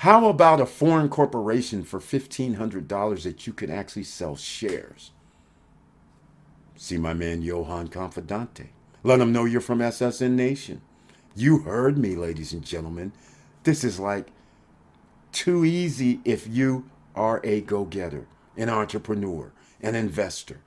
How 0.00 0.28
about 0.28 0.62
a 0.62 0.66
foreign 0.66 1.10
corporation 1.10 1.84
for 1.84 2.00
$1,500 2.00 3.22
that 3.22 3.46
you 3.46 3.52
can 3.52 3.70
actually 3.70 4.04
sell 4.04 4.34
shares? 4.34 5.10
See 6.74 6.96
my 6.96 7.12
man 7.12 7.42
Johan 7.42 7.88
Confidante. 7.88 8.70
Let 9.02 9.20
him 9.20 9.30
know 9.30 9.44
you're 9.44 9.60
from 9.60 9.80
SSN 9.80 10.30
Nation. 10.30 10.80
You 11.36 11.58
heard 11.58 11.98
me, 11.98 12.16
ladies 12.16 12.54
and 12.54 12.64
gentlemen. 12.64 13.12
This 13.64 13.84
is 13.84 14.00
like 14.00 14.28
too 15.32 15.66
easy 15.66 16.20
if 16.24 16.46
you 16.48 16.88
are 17.14 17.42
a 17.44 17.60
go 17.60 17.84
getter, 17.84 18.26
an 18.56 18.70
entrepreneur, 18.70 19.52
an 19.82 19.94
investor. 19.94 20.60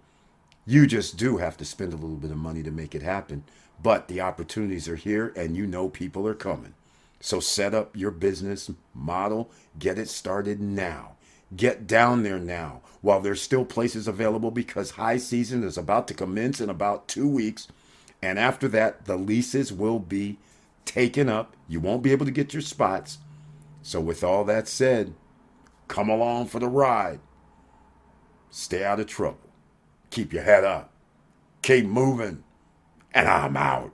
You 0.67 0.85
just 0.85 1.17
do 1.17 1.37
have 1.37 1.57
to 1.57 1.65
spend 1.65 1.91
a 1.91 1.97
little 1.97 2.17
bit 2.17 2.29
of 2.29 2.37
money 2.37 2.61
to 2.61 2.69
make 2.69 2.93
it 2.93 3.01
happen. 3.01 3.45
But 3.81 4.07
the 4.09 4.21
opportunities 4.21 4.87
are 4.87 4.95
here, 4.95 5.33
and 5.35 5.57
you 5.57 5.65
know 5.65 5.89
people 5.89 6.27
are 6.27 6.35
coming. 6.35 6.75
So 7.23 7.39
set 7.39 7.73
up 7.73 7.95
your 7.95 8.11
business 8.11 8.69
model, 8.93 9.49
get 9.79 9.97
it 9.97 10.09
started 10.09 10.59
now. 10.59 11.15
Get 11.55 11.87
down 11.87 12.23
there 12.23 12.37
now 12.37 12.81
while 12.99 13.21
there's 13.21 13.41
still 13.41 13.63
places 13.63 14.09
available 14.09 14.51
because 14.51 14.91
high 14.91 15.15
season 15.15 15.63
is 15.63 15.77
about 15.77 16.05
to 16.09 16.13
commence 16.13 16.59
in 16.59 16.69
about 16.69 17.07
two 17.07 17.29
weeks. 17.29 17.69
And 18.21 18.37
after 18.37 18.67
that, 18.67 19.05
the 19.05 19.15
leases 19.15 19.71
will 19.71 19.99
be 19.99 20.37
taken 20.83 21.29
up. 21.29 21.55
You 21.69 21.79
won't 21.79 22.03
be 22.03 22.11
able 22.11 22.25
to 22.25 22.31
get 22.31 22.51
your 22.51 22.61
spots. 22.61 23.19
So, 23.81 24.01
with 24.01 24.21
all 24.21 24.43
that 24.43 24.67
said, 24.67 25.13
come 25.87 26.09
along 26.09 26.47
for 26.47 26.59
the 26.59 26.67
ride. 26.67 27.21
Stay 28.49 28.83
out 28.83 28.99
of 28.99 29.07
trouble. 29.07 29.49
Keep 30.09 30.33
your 30.33 30.43
head 30.43 30.65
up. 30.65 30.91
Keep 31.61 31.85
moving. 31.85 32.43
And 33.13 33.29
I'm 33.29 33.55
out. 33.55 33.93